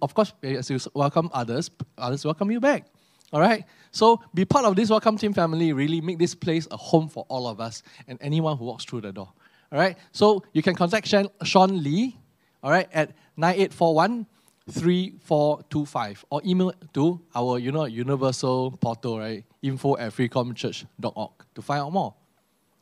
[0.01, 2.85] of course, eh, as you welcome others, others welcome you back.
[3.33, 3.65] All right.
[3.91, 5.73] So be part of this welcome team family.
[5.73, 9.01] Really make this place a home for all of us and anyone who walks through
[9.01, 9.31] the door.
[9.71, 9.97] All right.
[10.11, 11.07] So you can contact
[11.43, 12.15] Sean Lee.
[12.61, 14.27] All right, at nine eight four one
[14.69, 21.81] 3425 or email to our you know universal portal right info at freecomchurch.org to find
[21.81, 22.13] out more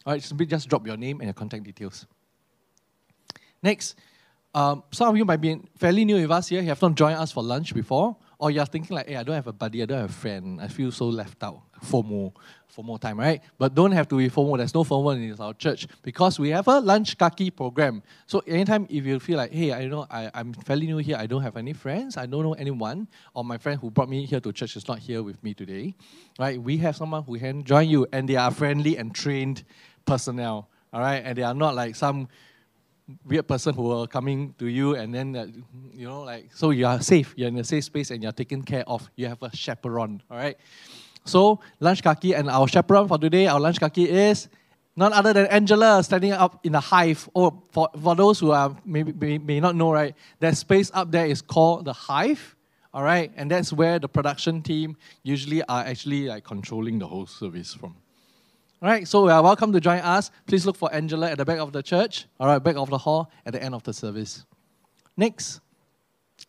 [0.08, 2.08] all right simply just drop your name and your contact details
[3.62, 3.96] next
[4.56, 7.18] um, some of you might be fairly new with us here you have not joined
[7.18, 9.86] us for lunch before or you're thinking like hey i don't have a buddy i
[9.86, 12.34] don't have a friend i feel so left out FOMO,
[12.76, 13.42] FOMO time, right?
[13.58, 14.58] But don't have to be FOMO.
[14.58, 18.04] There's no FOMO in our church because we have a lunch kaki program.
[18.26, 21.28] So anytime if you feel like, hey, I know I, I'm fairly new here, I
[21.28, 24.40] don't have any friends, I don't know anyone, or my friend who brought me here
[24.40, 25.96] to church is not here with me today,
[26.40, 26.62] right?
[26.62, 29.64] We have someone who can join you, and they are friendly and trained
[30.08, 31.22] personnel, all right?
[31.24, 32.28] And they are not like some
[33.26, 35.48] weird person who are coming to you and then uh,
[35.94, 38.62] you know like so you are safe you're in a safe space and you're taken
[38.62, 40.58] care of you have a chaperone all right
[41.28, 44.48] so, lunch kaki and our chaperone for today, our lunch kaki is
[44.96, 47.30] none other than Angela standing up in the hive.
[47.36, 51.12] Oh, for, for those who are maybe may, may not know, right, that space up
[51.12, 52.56] there is called the hive.
[52.94, 57.28] All right, and that's where the production team usually are actually like controlling the whole
[57.28, 57.96] service from.
[58.80, 60.30] All right, so you are welcome to join us.
[60.46, 62.28] Please look for Angela at the back of the church.
[62.40, 64.46] All right, back of the hall at the end of the service.
[65.16, 65.62] Next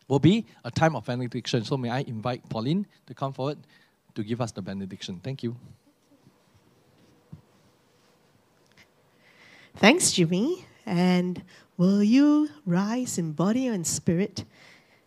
[0.07, 1.65] will be a time of benediction.
[1.65, 3.57] So may I invite Pauline to come forward
[4.13, 5.19] to give us the benediction.
[5.23, 5.55] Thank you.
[9.77, 10.67] Thanks, Jimmy.
[10.85, 11.41] And
[11.77, 14.45] will you rise in body and spirit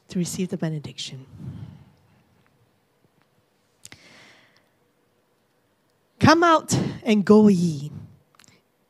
[0.09, 1.27] to receive the benediction?
[6.23, 7.91] Come out and go ye.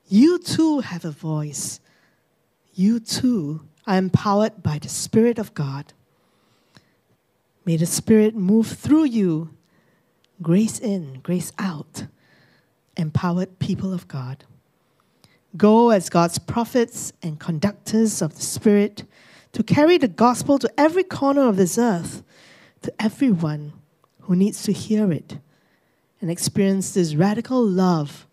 [0.07, 1.81] You too have a voice.
[2.75, 5.95] You too are empowered by the Spirit of God.
[7.65, 9.49] May the Spirit move through you
[10.43, 12.05] grace in, grace out,
[12.99, 14.45] empowered people of God.
[15.57, 19.05] Go as God's prophets and conductors of the Spirit
[19.53, 22.23] to carry the gospel to every corner of this earth,
[22.83, 23.73] to everyone
[24.21, 25.39] who needs to hear it
[26.23, 28.27] and experience this radical love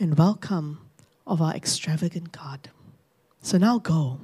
[0.00, 0.80] and welcome
[1.24, 2.70] of our extravagant God.
[3.40, 4.18] So now go.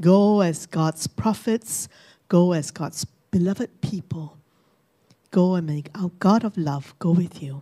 [0.00, 1.88] Go as God's prophets,
[2.28, 4.38] go as God's beloved people
[5.30, 7.60] Go and make our God of love go with you.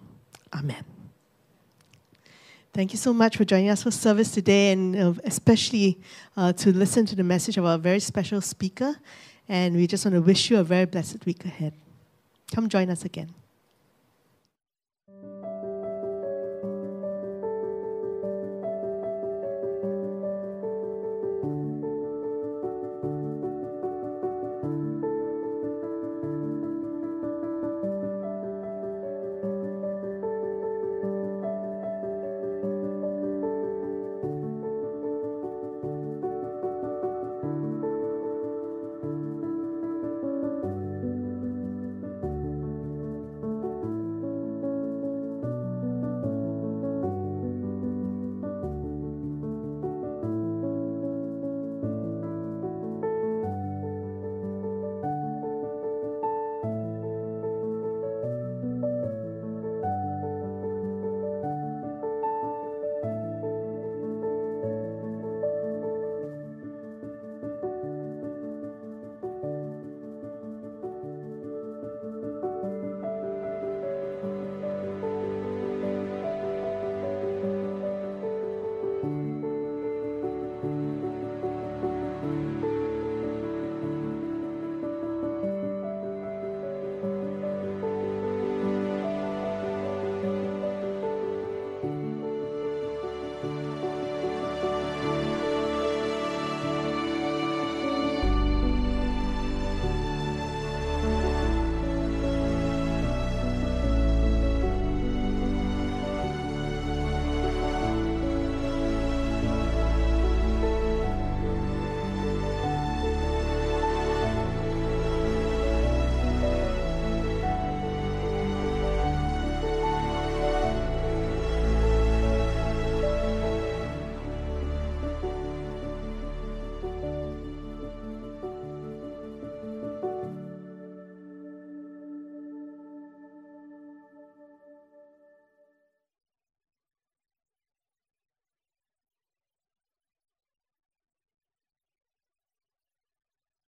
[0.55, 0.85] Amen.
[2.73, 4.95] Thank you so much for joining us for service today, and
[5.25, 5.99] especially
[6.37, 8.97] uh, to listen to the message of our very special speaker.
[9.49, 11.73] And we just want to wish you a very blessed week ahead.
[12.55, 13.31] Come join us again.